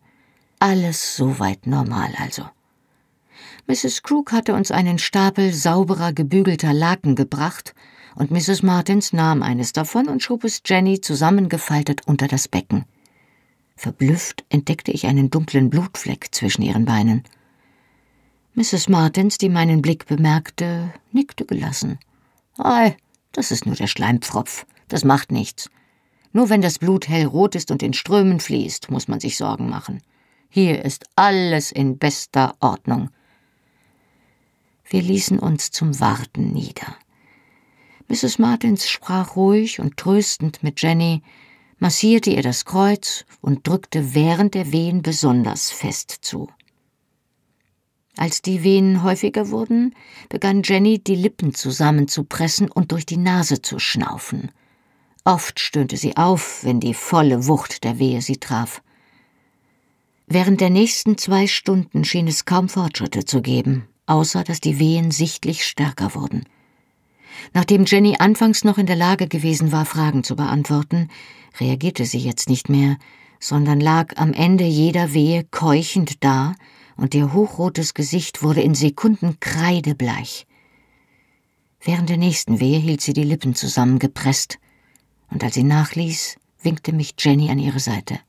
[0.65, 2.43] Alles soweit normal also.
[3.67, 4.01] Mrs.
[4.01, 7.75] Crook hatte uns einen Stapel sauberer, gebügelter Laken gebracht,
[8.15, 8.63] und Mrs.
[8.63, 12.85] Martins nahm eines davon und schob es Jenny zusammengefaltet unter das Becken.
[13.75, 17.23] Verblüfft entdeckte ich einen dunklen Blutfleck zwischen ihren Beinen.
[18.53, 18.87] Mrs.
[18.87, 21.99] Martins, die meinen Blick bemerkte, nickte gelassen.
[22.57, 22.95] Ei,
[23.33, 24.65] das ist nur der Schleimpfropf.
[24.87, 25.69] Das macht nichts.
[26.31, 29.99] Nur wenn das Blut hellrot ist und in Strömen fließt, muss man sich Sorgen machen.
[30.55, 33.09] Hier ist alles in bester Ordnung.
[34.87, 36.95] Wir ließen uns zum Warten nieder.
[38.07, 38.37] Mrs.
[38.37, 41.23] Martins sprach ruhig und tröstend mit Jenny,
[41.79, 46.51] massierte ihr das Kreuz und drückte während der Wehen besonders fest zu.
[48.15, 49.95] Als die Wehen häufiger wurden,
[50.29, 54.51] begann Jenny die Lippen zusammenzupressen und durch die Nase zu schnaufen.
[55.23, 58.83] Oft stöhnte sie auf, wenn die volle Wucht der Wehe sie traf.
[60.27, 65.11] Während der nächsten zwei Stunden schien es kaum Fortschritte zu geben, außer dass die Wehen
[65.11, 66.45] sichtlich stärker wurden.
[67.53, 71.09] Nachdem Jenny anfangs noch in der Lage gewesen war, Fragen zu beantworten,
[71.59, 72.97] reagierte sie jetzt nicht mehr,
[73.39, 76.55] sondern lag am Ende jeder Wehe keuchend da,
[76.95, 80.45] und ihr hochrotes Gesicht wurde in Sekunden kreidebleich.
[81.81, 84.59] Während der nächsten Wehe hielt sie die Lippen zusammengepresst,
[85.29, 88.19] und als sie nachließ, winkte mich Jenny an ihre Seite.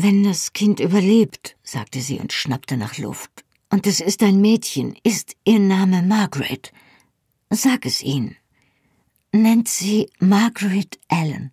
[0.00, 4.96] Wenn das Kind überlebt, sagte sie und schnappte nach Luft, und es ist ein Mädchen,
[5.02, 6.72] ist ihr Name Margaret.
[7.50, 8.36] Sag es ihnen.
[9.32, 11.50] Nennt sie Margaret Allen.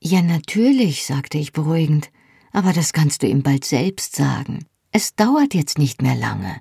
[0.00, 2.12] Ja, natürlich, sagte ich beruhigend,
[2.52, 4.64] aber das kannst du ihm bald selbst sagen.
[4.92, 6.60] Es dauert jetzt nicht mehr lange.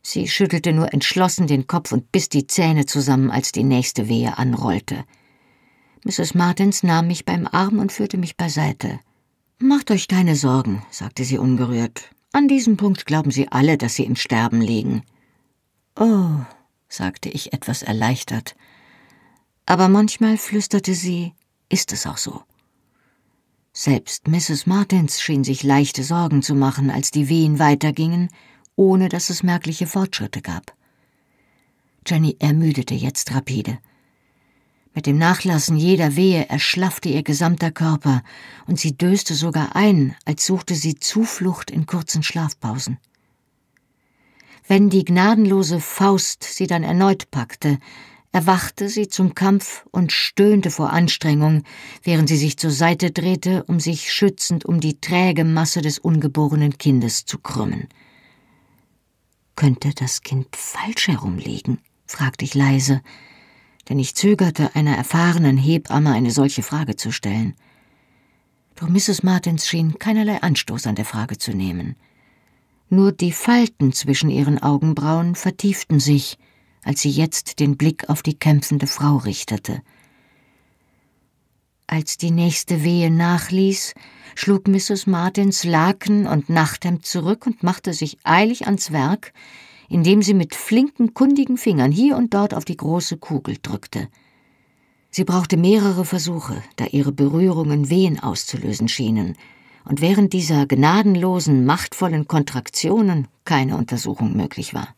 [0.00, 4.38] Sie schüttelte nur entschlossen den Kopf und biss die Zähne zusammen, als die nächste Wehe
[4.38, 5.04] anrollte.
[6.04, 6.34] Mrs.
[6.34, 9.00] Martins nahm mich beim Arm und führte mich beiseite.
[9.64, 12.10] Macht euch keine Sorgen, sagte sie ungerührt.
[12.32, 15.04] An diesem Punkt glauben Sie alle, dass Sie im Sterben liegen.
[15.94, 16.30] Oh,
[16.88, 18.56] sagte ich etwas erleichtert.
[19.64, 21.32] Aber manchmal flüsterte sie,
[21.68, 22.42] ist es auch so.
[23.72, 24.66] Selbst Mrs.
[24.66, 28.30] Martins schien sich leichte Sorgen zu machen, als die Wehen weitergingen,
[28.74, 30.74] ohne dass es merkliche Fortschritte gab.
[32.04, 33.78] Jenny ermüdete jetzt rapide.
[34.94, 38.22] Mit dem Nachlassen jeder Wehe erschlaffte ihr gesamter Körper,
[38.66, 42.98] und sie döste sogar ein, als suchte sie Zuflucht in kurzen Schlafpausen.
[44.68, 47.78] Wenn die gnadenlose Faust sie dann erneut packte,
[48.32, 51.64] erwachte sie zum Kampf und stöhnte vor Anstrengung,
[52.02, 56.78] während sie sich zur Seite drehte, um sich schützend um die träge Masse des ungeborenen
[56.78, 57.88] Kindes zu krümmen.
[59.56, 61.78] Könnte das Kind falsch herumliegen?
[62.06, 63.02] fragte ich leise,
[63.88, 67.54] denn ich zögerte, einer erfahrenen Hebamme eine solche Frage zu stellen.
[68.76, 69.22] Doch Mrs.
[69.22, 71.96] Martins schien keinerlei Anstoß an der Frage zu nehmen.
[72.88, 76.38] Nur die Falten zwischen ihren Augenbrauen vertieften sich,
[76.84, 79.82] als sie jetzt den Blick auf die kämpfende Frau richtete.
[81.86, 83.94] Als die nächste Wehe nachließ,
[84.34, 85.06] schlug Mrs.
[85.06, 89.32] Martins Laken und Nachthemd zurück und machte sich eilig ans Werk,
[89.92, 94.08] indem sie mit flinken, kundigen Fingern hier und dort auf die große Kugel drückte.
[95.10, 99.36] Sie brauchte mehrere Versuche, da ihre Berührungen Wehen auszulösen schienen,
[99.84, 104.88] und während dieser gnadenlosen, machtvollen Kontraktionen keine Untersuchung möglich war.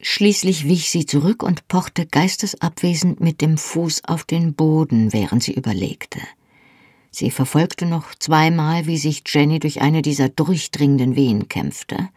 [0.00, 5.54] Schließlich wich sie zurück und pochte geistesabwesend mit dem Fuß auf den Boden, während sie
[5.54, 6.20] überlegte.
[7.10, 12.10] Sie verfolgte noch zweimal, wie sich Jenny durch eine dieser durchdringenden Wehen kämpfte,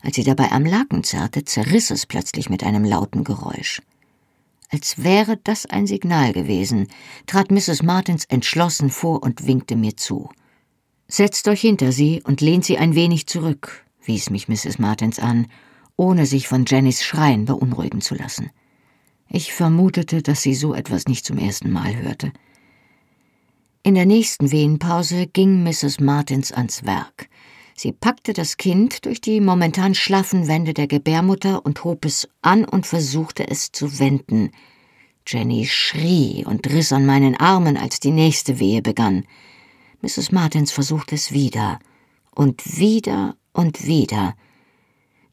[0.00, 3.80] als sie dabei am Laken zerrte, zerriss es plötzlich mit einem lauten Geräusch.
[4.70, 6.88] Als wäre das ein Signal gewesen,
[7.26, 7.82] trat Mrs.
[7.82, 10.28] Martins entschlossen vor und winkte mir zu.
[11.08, 14.78] Setzt euch hinter sie und lehnt sie ein wenig zurück, wies mich Mrs.
[14.78, 15.46] Martins an,
[15.96, 18.50] ohne sich von Jennys Schreien beunruhigen zu lassen.
[19.30, 22.32] Ich vermutete, dass sie so etwas nicht zum ersten Mal hörte.
[23.82, 26.00] In der nächsten Wehenpause ging Mrs.
[26.00, 27.28] Martins ans Werk.
[27.80, 32.64] Sie packte das Kind durch die momentan schlaffen Wände der Gebärmutter und hob es an
[32.64, 34.50] und versuchte es zu wenden.
[35.24, 39.26] Jenny schrie und riss an meinen Armen, als die nächste Wehe begann.
[40.02, 40.32] Mrs.
[40.32, 41.78] Martins versuchte es wieder
[42.34, 44.34] und wieder und wieder.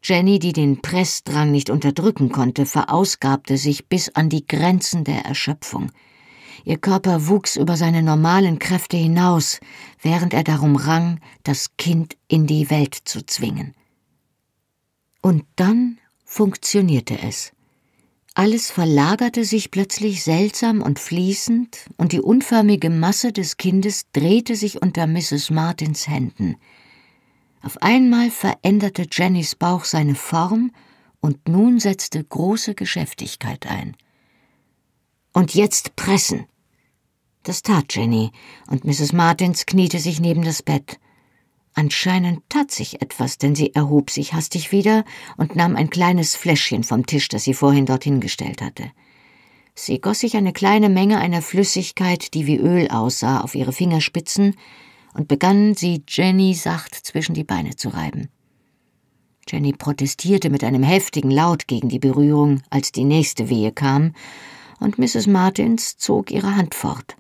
[0.04, 5.92] Jenny, die den Pressdrang nicht unterdrücken konnte, verausgabte sich bis an die Grenzen der Erschöpfung.
[6.66, 9.60] Ihr Körper wuchs über seine normalen Kräfte hinaus,
[10.02, 13.76] während er darum rang, das Kind in die Welt zu zwingen.
[15.22, 17.52] Und dann funktionierte es.
[18.34, 24.82] Alles verlagerte sich plötzlich seltsam und fließend, und die unförmige Masse des Kindes drehte sich
[24.82, 25.52] unter Mrs.
[25.52, 26.58] Martins Händen.
[27.62, 30.72] Auf einmal veränderte Jennys Bauch seine Form,
[31.22, 33.96] und nun setzte große Geschäftigkeit ein.
[35.32, 36.46] Und jetzt pressen.
[37.46, 38.32] Das tat Jenny,
[38.72, 39.14] und Mrs.
[39.14, 41.00] Martins kniete sich neben das Bett.
[41.76, 45.06] Anscheinend tat sich etwas, denn sie erhob sich hastig wieder
[45.38, 48.92] und nahm ein kleines Fläschchen vom Tisch, das sie vorhin dorthin gestellt hatte.
[49.76, 54.56] Sie goss sich eine kleine Menge einer Flüssigkeit, die wie Öl aussah, auf ihre Fingerspitzen
[55.14, 58.30] und begann, sie Jenny sacht zwischen die Beine zu reiben.
[59.48, 64.16] Jenny protestierte mit einem heftigen Laut gegen die Berührung, als die nächste Wehe kam,
[64.80, 65.28] und Mrs.
[65.28, 67.16] Martins zog ihre Hand fort.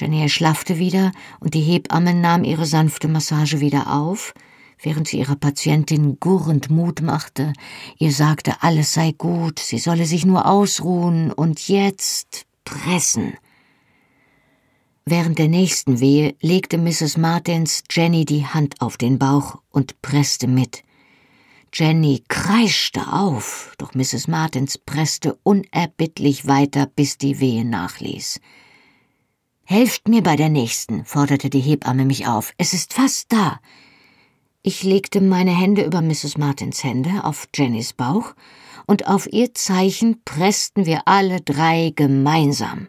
[0.00, 4.32] Jenny erschlaffte wieder und die Hebamme nahm ihre sanfte Massage wieder auf,
[4.82, 7.52] während sie ihrer Patientin gurrend Mut machte,
[7.98, 13.34] ihr sagte, alles sei gut, sie solle sich nur ausruhen und jetzt pressen.
[15.04, 17.18] Während der nächsten Wehe legte Mrs.
[17.18, 20.82] Martins Jenny die Hand auf den Bauch und presste mit.
[21.74, 24.28] Jenny kreischte auf, doch Mrs.
[24.28, 28.40] Martins presste unerbittlich weiter, bis die Wehe nachließ.
[29.70, 32.54] Helft mir bei der nächsten, forderte die Hebamme mich auf.
[32.58, 33.60] Es ist fast da.
[34.62, 36.36] Ich legte meine Hände über Mrs.
[36.38, 38.34] Martins Hände auf Jennys Bauch,
[38.88, 42.88] und auf ihr Zeichen pressten wir alle drei gemeinsam.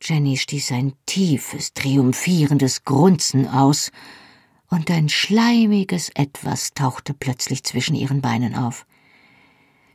[0.00, 3.90] Jenny stieß ein tiefes, triumphierendes Grunzen aus,
[4.70, 8.86] und ein schleimiges Etwas tauchte plötzlich zwischen ihren Beinen auf.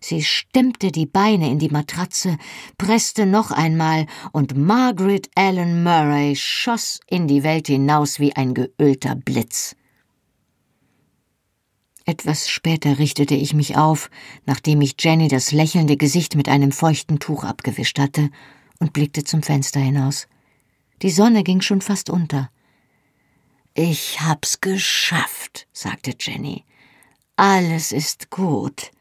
[0.03, 2.37] Sie stemmte die Beine in die Matratze,
[2.77, 9.15] presste noch einmal, und Margaret Allen Murray schoss in die Welt hinaus wie ein geölter
[9.15, 9.77] Blitz.
[12.03, 14.09] Etwas später richtete ich mich auf,
[14.45, 18.29] nachdem ich Jenny das lächelnde Gesicht mit einem feuchten Tuch abgewischt hatte,
[18.79, 20.27] und blickte zum Fenster hinaus.
[21.01, 22.51] Die Sonne ging schon fast unter.
[23.73, 26.65] Ich hab's geschafft, sagte Jenny.
[27.37, 28.91] Alles ist gut.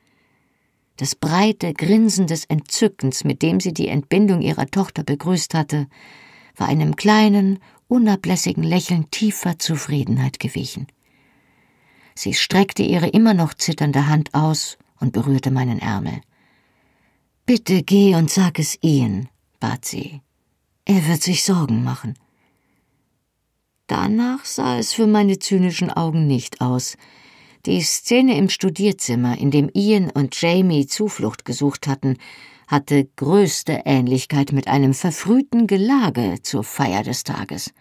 [1.03, 5.89] Das breite Grinsen des Entzückens, mit dem sie die Entbindung ihrer Tochter begrüßt hatte,
[6.55, 10.87] war einem kleinen, unablässigen Lächeln tiefer Zufriedenheit gewichen.
[12.15, 16.21] Sie streckte ihre immer noch zitternde Hand aus und berührte meinen Ärmel.
[17.47, 19.29] Bitte geh und sag es Ian,
[19.59, 20.21] bat sie.
[20.85, 22.15] Er wird sich Sorgen machen.
[23.89, 26.97] Danach sah es für meine zynischen Augen nicht aus,
[27.67, 32.17] die Szene im Studierzimmer, in dem Ian und Jamie Zuflucht gesucht hatten,
[32.67, 37.73] hatte größte Ähnlichkeit mit einem verfrühten Gelage zur Feier des Tages.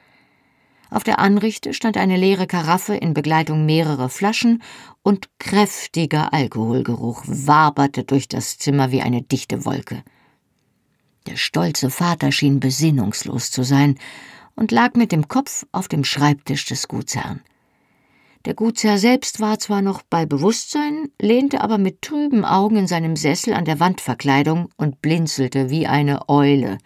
[0.89, 4.61] Auf der Anrichte stand eine leere Karaffe in Begleitung mehrerer Flaschen
[5.03, 10.03] und kräftiger Alkoholgeruch waberte durch das Zimmer wie eine dichte Wolke.
[11.27, 13.97] Der stolze Vater schien besinnungslos zu sein
[14.55, 17.41] und lag mit dem Kopf auf dem Schreibtisch des Gutsherrn.
[18.45, 23.15] Der Gutsherr selbst war zwar noch bei Bewusstsein, lehnte aber mit trüben Augen in seinem
[23.15, 26.79] Sessel an der Wandverkleidung und blinzelte wie eine Eule.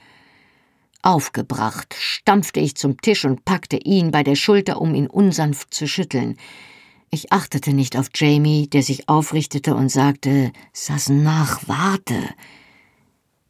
[1.01, 5.87] Aufgebracht stampfte ich zum Tisch und packte ihn bei der Schulter, um ihn unsanft zu
[5.87, 6.35] schütteln.
[7.09, 12.21] Ich achtete nicht auf Jamie, der sich aufrichtete und sagte, Sassen nach, warte.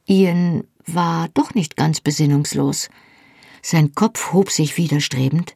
[0.06, 2.89] Ian war doch nicht ganz besinnungslos.
[3.64, 5.56] Sein Kopf hob sich widerstrebend,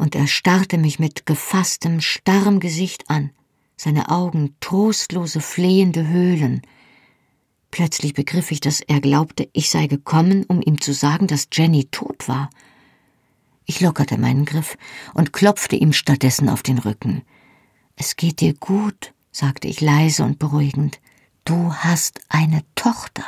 [0.00, 3.32] und er starrte mich mit gefasstem, starrem Gesicht an,
[3.76, 6.62] seine Augen trostlose, flehende Höhlen.
[7.70, 11.84] Plötzlich begriff ich, dass er glaubte, ich sei gekommen, um ihm zu sagen, dass Jenny
[11.84, 12.48] tot war.
[13.66, 14.78] Ich lockerte meinen Griff
[15.12, 17.22] und klopfte ihm stattdessen auf den Rücken.
[17.94, 20.98] Es geht dir gut, sagte ich leise und beruhigend.
[21.44, 23.24] Du hast eine Tochter.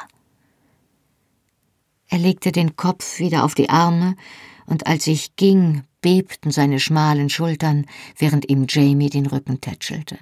[2.09, 4.17] Er legte den Kopf wieder auf die Arme,
[4.65, 7.87] und als ich ging, bebten seine schmalen Schultern,
[8.19, 10.19] während ihm Jamie den Rücken tätschelte.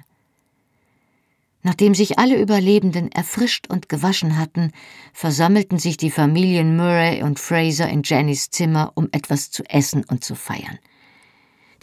[1.63, 4.71] Nachdem sich alle Überlebenden erfrischt und gewaschen hatten,
[5.13, 10.23] versammelten sich die Familien Murray und Fraser in Jennys Zimmer, um etwas zu essen und
[10.23, 10.79] zu feiern.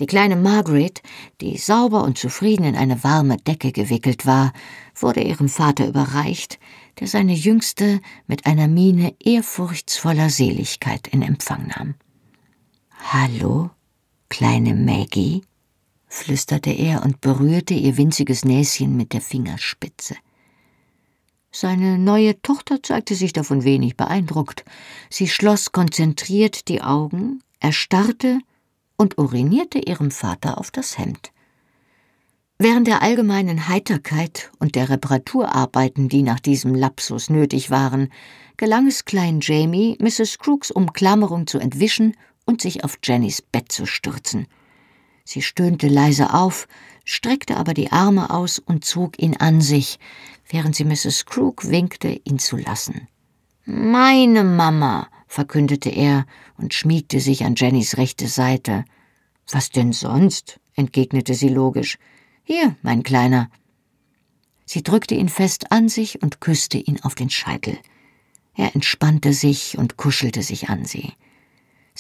[0.01, 1.03] Die kleine Margaret,
[1.41, 4.53] die sauber und zufrieden in eine warme Decke gewickelt war,
[4.95, 6.59] wurde ihrem Vater überreicht,
[7.01, 11.95] der seine Jüngste mit einer Miene ehrfurchtsvoller Seligkeit in Empfang nahm.
[13.13, 13.71] Hallo,
[14.29, 15.43] Kleine Maggie,
[16.07, 20.17] flüsterte er und berührte ihr winziges Näschen mit der Fingerspitze.
[21.51, 24.65] Seine neue Tochter zeigte sich davon wenig beeindruckt.
[25.11, 28.39] Sie schloss konzentriert die Augen, erstarrte
[28.97, 31.33] und urinierte ihrem Vater auf das Hemd.
[32.59, 38.13] Während der allgemeinen Heiterkeit und der Reparaturarbeiten, die nach diesem Lapsus nötig waren,
[38.57, 40.39] gelang es Klein Jamie, Mrs.
[40.39, 42.15] Crooks Umklammerung zu entwischen
[42.49, 44.47] und sich auf Jennys Bett zu stürzen.
[45.23, 46.67] Sie stöhnte leise auf,
[47.05, 49.99] streckte aber die Arme aus und zog ihn an sich,
[50.49, 51.27] während sie Mrs.
[51.27, 53.07] Crook winkte, ihn zu lassen.
[53.67, 56.25] Meine Mama, verkündete er
[56.57, 58.87] und schmiegte sich an Jennys rechte Seite.
[59.51, 60.59] Was denn sonst?
[60.75, 61.99] entgegnete sie logisch.
[62.45, 63.51] Hier, mein Kleiner.
[64.65, 67.79] Sie drückte ihn fest an sich und küsste ihn auf den Scheitel.
[68.55, 71.13] Er entspannte sich und kuschelte sich an sie.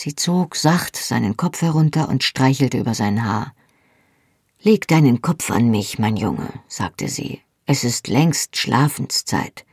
[0.01, 3.53] Sie zog sacht seinen Kopf herunter und streichelte über sein Haar.
[4.61, 7.40] Leg deinen Kopf an mich, mein Junge, sagte sie.
[7.66, 9.64] Es ist längst Schlafenszeit.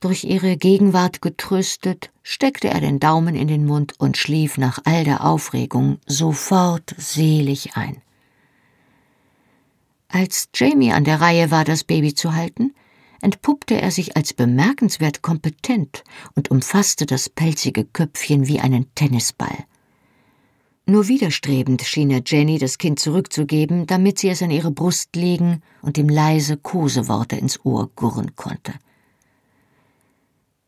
[0.00, 5.04] Durch ihre Gegenwart getröstet, steckte er den Daumen in den Mund und schlief nach all
[5.04, 8.00] der Aufregung sofort selig ein.
[10.08, 12.72] Als Jamie an der Reihe war, das Baby zu halten,
[13.22, 16.04] entpuppte er sich als bemerkenswert kompetent
[16.34, 19.64] und umfasste das pelzige Köpfchen wie einen Tennisball.
[20.84, 25.62] Nur widerstrebend schien er Jenny das Kind zurückzugeben, damit sie es an ihre Brust legen
[25.80, 28.74] und ihm leise Koseworte ins Ohr gurren konnte.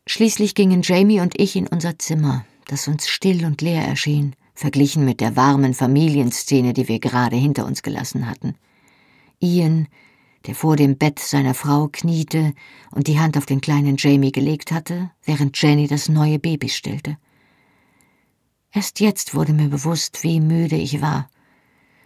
[0.07, 5.03] Schließlich gingen Jamie und ich in unser Zimmer, das uns still und leer erschien, verglichen
[5.03, 8.55] mit der warmen Familienszene, die wir gerade hinter uns gelassen hatten.
[9.41, 9.87] Ian,
[10.47, 12.53] der vor dem Bett seiner Frau kniete
[12.91, 17.17] und die Hand auf den kleinen Jamie gelegt hatte, während Jenny das neue Baby stillte.
[18.71, 21.29] Erst jetzt wurde mir bewusst, wie müde ich war.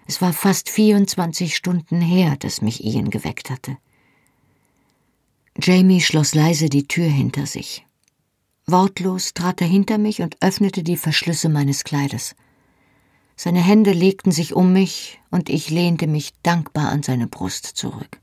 [0.05, 3.77] Es war fast 24 Stunden her, dass mich Ian geweckt hatte.
[5.61, 7.85] Jamie schloss leise die Tür hinter sich.
[8.65, 12.35] Wortlos trat er hinter mich und öffnete die Verschlüsse meines Kleides.
[13.35, 18.18] Seine Hände legten sich um mich und ich lehnte mich dankbar an seine Brust zurück.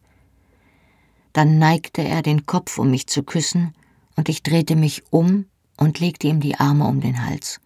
[1.37, 3.75] Dann neigte er den Kopf, um mich zu küssen,
[4.15, 5.45] und ich drehte mich um
[5.77, 7.61] und legte ihm die Arme um den Hals.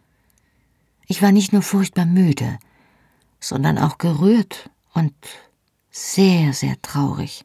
[1.06, 2.58] Ich war nicht nur furchtbar müde,
[3.38, 5.14] sondern auch gerührt und
[5.88, 7.44] sehr, sehr traurig.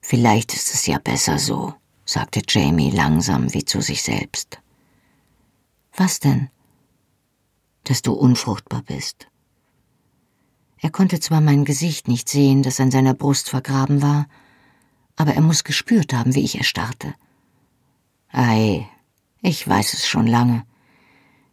[0.00, 1.74] Vielleicht ist es ja besser so,
[2.04, 4.60] sagte Jamie langsam wie zu sich selbst.
[5.96, 6.50] Was denn?
[7.82, 9.26] Dass du unfruchtbar bist.
[10.80, 14.26] Er konnte zwar mein Gesicht nicht sehen, das an seiner Brust vergraben war,
[15.16, 17.14] aber er muss gespürt haben, wie ich erstarrte.
[18.30, 18.88] Ei,
[19.42, 20.64] ich weiß es schon lange.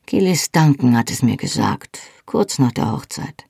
[0.05, 3.45] Gillis Duncan hat es mir gesagt, kurz nach der Hochzeit.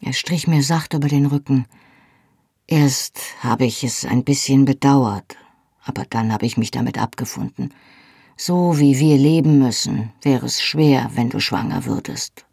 [0.00, 1.66] Er strich mir sacht über den Rücken.
[2.66, 5.36] Erst habe ich es ein bisschen bedauert,
[5.82, 7.74] aber dann habe ich mich damit abgefunden.
[8.36, 12.46] So wie wir leben müssen, wäre es schwer, wenn du schwanger würdest.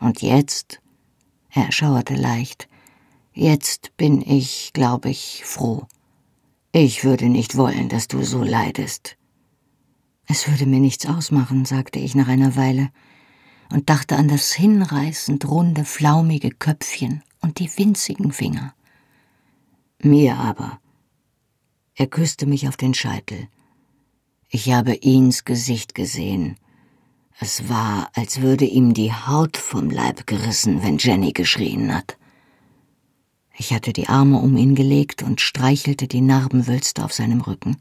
[0.00, 0.81] Und jetzt?
[1.54, 2.66] Er schauerte leicht.
[3.34, 5.86] Jetzt bin ich, glaube ich, froh.
[6.72, 9.18] Ich würde nicht wollen, dass du so leidest.
[10.26, 12.90] Es würde mir nichts ausmachen, sagte ich nach einer Weile
[13.70, 18.74] und dachte an das hinreißend runde, flaumige Köpfchen und die winzigen Finger.
[20.02, 20.80] Mir aber.
[21.94, 23.48] Er küsste mich auf den Scheitel.
[24.48, 26.56] Ich habe ihns Gesicht gesehen.
[27.40, 32.16] Es war, als würde ihm die Haut vom Leib gerissen, wenn Jenny geschrien hat.
[33.56, 37.76] Ich hatte die Arme um ihn gelegt und streichelte die Narbenwülste auf seinem Rücken.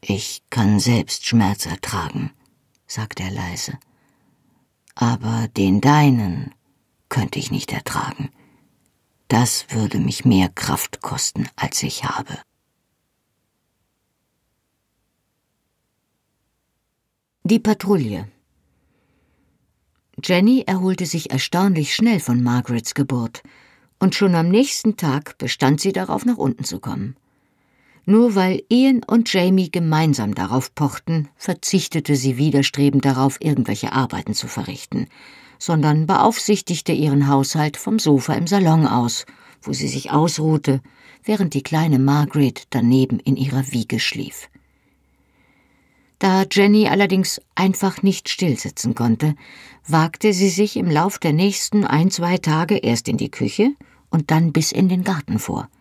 [0.00, 2.30] Ich kann selbst Schmerz ertragen,
[2.86, 3.78] sagte er leise.
[4.94, 6.54] Aber den deinen
[7.08, 8.30] könnte ich nicht ertragen.
[9.28, 12.38] Das würde mich mehr Kraft kosten, als ich habe.
[17.46, 18.26] Die Patrouille
[20.24, 23.42] Jenny erholte sich erstaunlich schnell von Margarets Geburt,
[23.98, 27.16] und schon am nächsten Tag bestand sie darauf, nach unten zu kommen.
[28.06, 34.48] Nur weil Ian und Jamie gemeinsam darauf pochten, verzichtete sie widerstrebend darauf, irgendwelche Arbeiten zu
[34.48, 35.08] verrichten,
[35.58, 39.26] sondern beaufsichtigte ihren Haushalt vom Sofa im Salon aus,
[39.60, 40.80] wo sie sich ausruhte,
[41.22, 44.48] während die kleine Margaret daneben in ihrer Wiege schlief.
[46.24, 49.34] Da Jenny allerdings einfach nicht stillsitzen konnte,
[49.86, 53.72] wagte sie sich im Lauf der nächsten ein, zwei Tage erst in die Küche
[54.08, 55.68] und dann bis in den Garten vor–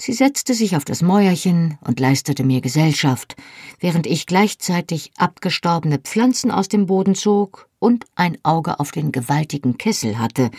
[0.00, 3.34] Sie setzte sich auf das Mäuerchen und leistete mir Gesellschaft,
[3.80, 9.76] während ich gleichzeitig abgestorbene Pflanzen aus dem Boden zog und ein Auge auf den gewaltigen
[9.76, 10.52] Kessel hatte,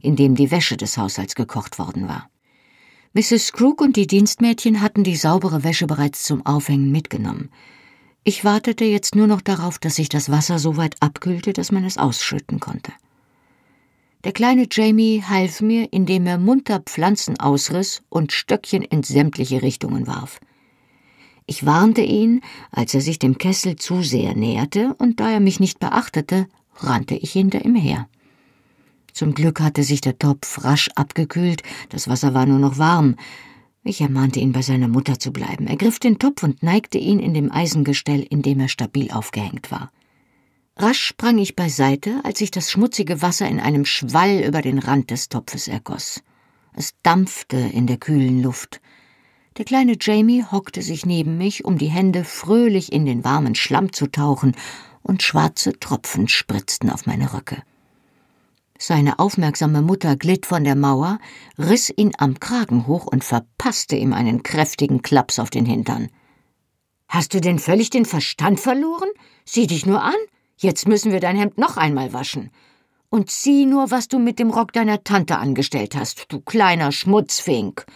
[0.00, 2.30] in dem die Wäsche des Haushalts gekocht worden war.
[3.12, 3.52] Mrs.
[3.52, 7.50] Crook und die Dienstmädchen hatten die saubere Wäsche bereits zum Aufhängen mitgenommen.
[8.28, 11.84] Ich wartete jetzt nur noch darauf, dass sich das Wasser so weit abkühlte, dass man
[11.84, 12.90] es ausschütten konnte.
[14.24, 20.08] Der kleine Jamie half mir, indem er munter Pflanzen ausriss und Stöckchen in sämtliche Richtungen
[20.08, 20.40] warf.
[21.46, 22.40] Ich warnte ihn,
[22.72, 26.48] als er sich dem Kessel zu sehr näherte, und da er mich nicht beachtete,
[26.78, 28.08] rannte ich hinter ihm her.
[29.12, 33.14] Zum Glück hatte sich der Topf rasch abgekühlt, das Wasser war nur noch warm.
[33.88, 35.68] Ich ermahnte ihn, bei seiner Mutter zu bleiben.
[35.68, 39.70] Er griff den Topf und neigte ihn in dem Eisengestell, in dem er stabil aufgehängt
[39.70, 39.92] war.
[40.76, 45.12] Rasch sprang ich beiseite, als sich das schmutzige Wasser in einem Schwall über den Rand
[45.12, 46.24] des Topfes ergoss.
[46.74, 48.80] Es dampfte in der kühlen Luft.
[49.56, 53.92] Der kleine Jamie hockte sich neben mich, um die Hände fröhlich in den warmen Schlamm
[53.92, 54.56] zu tauchen,
[55.04, 57.62] und schwarze Tropfen spritzten auf meine Röcke.
[58.78, 61.18] Seine aufmerksame Mutter glitt von der Mauer,
[61.58, 66.08] riss ihn am Kragen hoch und verpasste ihm einen kräftigen Klaps auf den Hintern.
[67.08, 69.08] Hast du denn völlig den Verstand verloren?
[69.44, 70.14] Sieh dich nur an.
[70.58, 72.50] Jetzt müssen wir dein Hemd noch einmal waschen.
[73.08, 77.86] Und sieh nur, was du mit dem Rock deiner Tante angestellt hast, du kleiner Schmutzfink.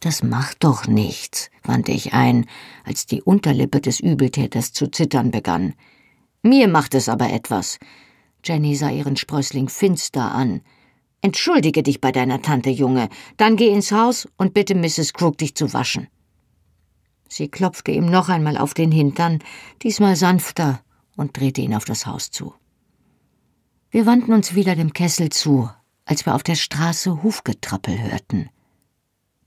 [0.00, 2.46] Das macht doch nichts, wandte ich ein,
[2.84, 5.74] als die Unterlippe des Übeltäters zu zittern begann.
[6.42, 7.78] Mir macht es aber etwas.
[8.44, 10.62] Jenny sah ihren Sprössling finster an.
[11.20, 15.12] Entschuldige dich bei deiner Tante, Junge, dann geh ins Haus und bitte Mrs.
[15.12, 16.08] Crook, dich zu waschen.
[17.28, 19.40] Sie klopfte ihm noch einmal auf den Hintern,
[19.82, 20.80] diesmal sanfter,
[21.16, 22.54] und drehte ihn auf das Haus zu.
[23.90, 25.68] Wir wandten uns wieder dem Kessel zu,
[26.04, 28.48] als wir auf der Straße Hufgetrappel hörten.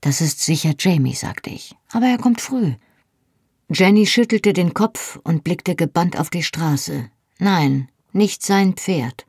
[0.00, 2.74] Das ist sicher Jamie, sagte ich, aber er kommt früh.
[3.70, 7.08] Jenny schüttelte den Kopf und blickte gebannt auf die Straße.
[7.38, 9.26] Nein, nicht sein Pferd.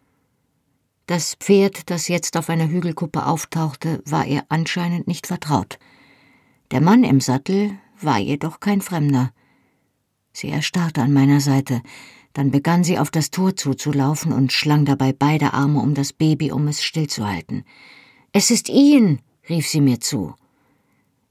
[1.05, 5.77] Das Pferd, das jetzt auf einer Hügelkuppe auftauchte, war ihr anscheinend nicht vertraut.
[6.71, 9.31] Der Mann im Sattel war jedoch kein Fremder.
[10.31, 11.81] Sie erstarrte an meiner Seite,
[12.33, 16.51] dann begann sie auf das Tor zuzulaufen und schlang dabei beide Arme um das Baby,
[16.51, 17.63] um es stillzuhalten.
[18.31, 19.19] Es ist Ian,
[19.49, 20.33] rief sie mir zu.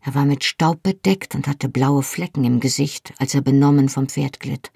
[0.00, 4.08] Er war mit Staub bedeckt und hatte blaue Flecken im Gesicht, als er benommen vom
[4.08, 4.70] Pferd glitt.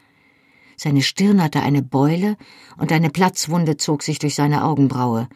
[0.76, 2.36] Seine Stirn hatte eine Beule
[2.76, 5.28] und eine Platzwunde zog sich durch seine Augenbraue.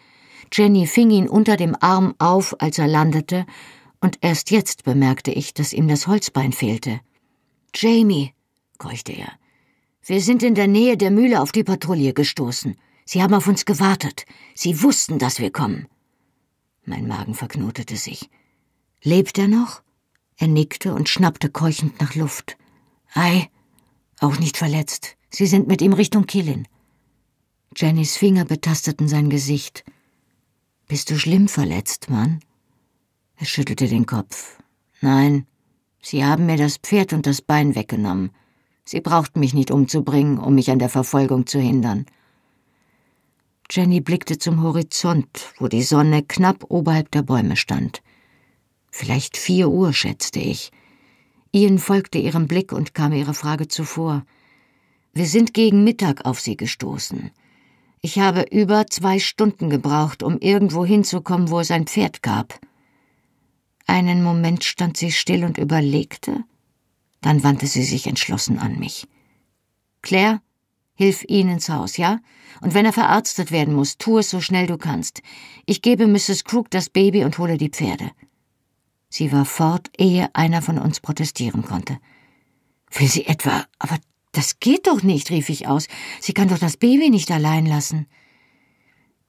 [0.52, 3.46] Jenny fing ihn unter dem Arm auf, als er landete,
[4.00, 7.00] und erst jetzt bemerkte ich, dass ihm das Holzbein fehlte.
[7.74, 8.32] Jamie,
[8.78, 9.32] keuchte er,
[10.04, 12.76] wir sind in der Nähe der Mühle auf die Patrouille gestoßen.
[13.04, 14.24] Sie haben auf uns gewartet.
[14.54, 15.86] Sie wussten, dass wir kommen.
[16.84, 18.30] Mein Magen verknotete sich.
[19.02, 19.82] Lebt er noch?
[20.36, 22.56] Er nickte und schnappte keuchend nach Luft.
[23.12, 23.48] Ei,
[24.20, 25.16] auch nicht verletzt.
[25.30, 26.66] Sie sind mit ihm Richtung Killin.
[27.76, 29.84] Jennys Finger betasteten sein Gesicht.
[30.88, 32.40] Bist du schlimm verletzt, Mann?
[33.36, 34.58] Er schüttelte den Kopf.
[35.00, 35.46] Nein,
[36.02, 38.30] Sie haben mir das Pferd und das Bein weggenommen.
[38.84, 42.06] Sie brauchten mich nicht umzubringen, um mich an der Verfolgung zu hindern.
[43.70, 48.02] Jenny blickte zum Horizont, wo die Sonne knapp oberhalb der Bäume stand.
[48.90, 50.72] Vielleicht vier Uhr, schätzte ich.
[51.52, 54.24] Ian folgte ihrem Blick und kam ihre Frage zuvor.
[55.12, 57.30] Wir sind gegen Mittag auf sie gestoßen.
[58.00, 62.58] Ich habe über zwei Stunden gebraucht, um irgendwo hinzukommen, wo es ein Pferd gab.
[63.86, 66.44] Einen Moment stand sie still und überlegte,
[67.20, 69.06] dann wandte sie sich entschlossen an mich.
[70.00, 70.40] Claire,
[70.94, 72.20] hilf ihn ins Haus, ja?
[72.60, 75.22] Und wenn er verarztet werden muss, tu es so schnell du kannst.
[75.66, 76.44] Ich gebe Mrs.
[76.44, 78.10] Crook das Baby und hole die Pferde.
[79.08, 81.98] Sie war fort, ehe einer von uns protestieren konnte.
[82.92, 83.64] Will sie etwa.
[83.78, 83.98] Aber
[84.32, 85.88] das geht doch nicht, rief ich aus.
[86.20, 88.06] Sie kann doch das Baby nicht allein lassen.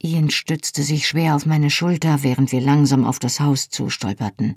[0.01, 4.55] Ian stützte sich schwer auf meine Schulter, während wir langsam auf das Haus zustolperten.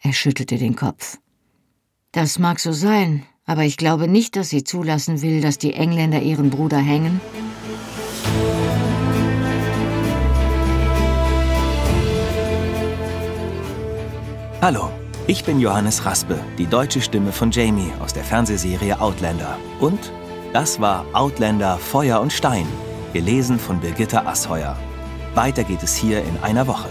[0.00, 1.18] Er schüttelte den Kopf.
[2.12, 6.22] Das mag so sein, aber ich glaube nicht, dass sie zulassen will, dass die Engländer
[6.22, 7.20] ihren Bruder hängen.
[14.60, 14.90] Hallo,
[15.28, 19.58] ich bin Johannes Raspe, die deutsche Stimme von Jamie aus der Fernsehserie Outlander.
[19.78, 20.10] Und
[20.54, 22.66] das war Outlander Feuer und Stein,
[23.12, 24.74] gelesen von Birgitta Asheuer.
[25.34, 26.88] Weiter geht es hier in einer Woche.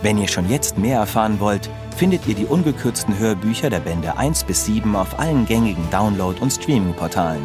[0.00, 4.44] Wenn ihr schon jetzt mehr erfahren wollt, findet ihr die ungekürzten Hörbücher der Bände 1
[4.44, 7.42] bis 7 auf allen gängigen Download- und Streaming-Portalen.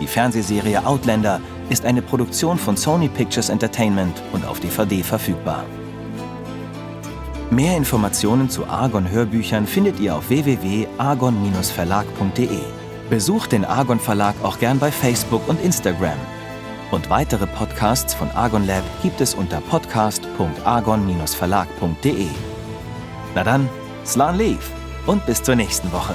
[0.00, 5.64] Die Fernsehserie Outlander ist eine Produktion von Sony Pictures Entertainment und auf DVD verfügbar.
[7.50, 12.60] Mehr Informationen zu Argon Hörbüchern findet ihr auf www.argon-verlag.de.
[13.08, 16.18] Besucht den Argon Verlag auch gern bei Facebook und Instagram.
[16.90, 22.26] Und weitere Podcasts von Argon Lab gibt es unter podcast.argon-verlag.de.
[23.34, 23.66] Na dann,
[24.04, 24.70] Slan Leaf
[25.06, 26.14] und bis zur nächsten Woche.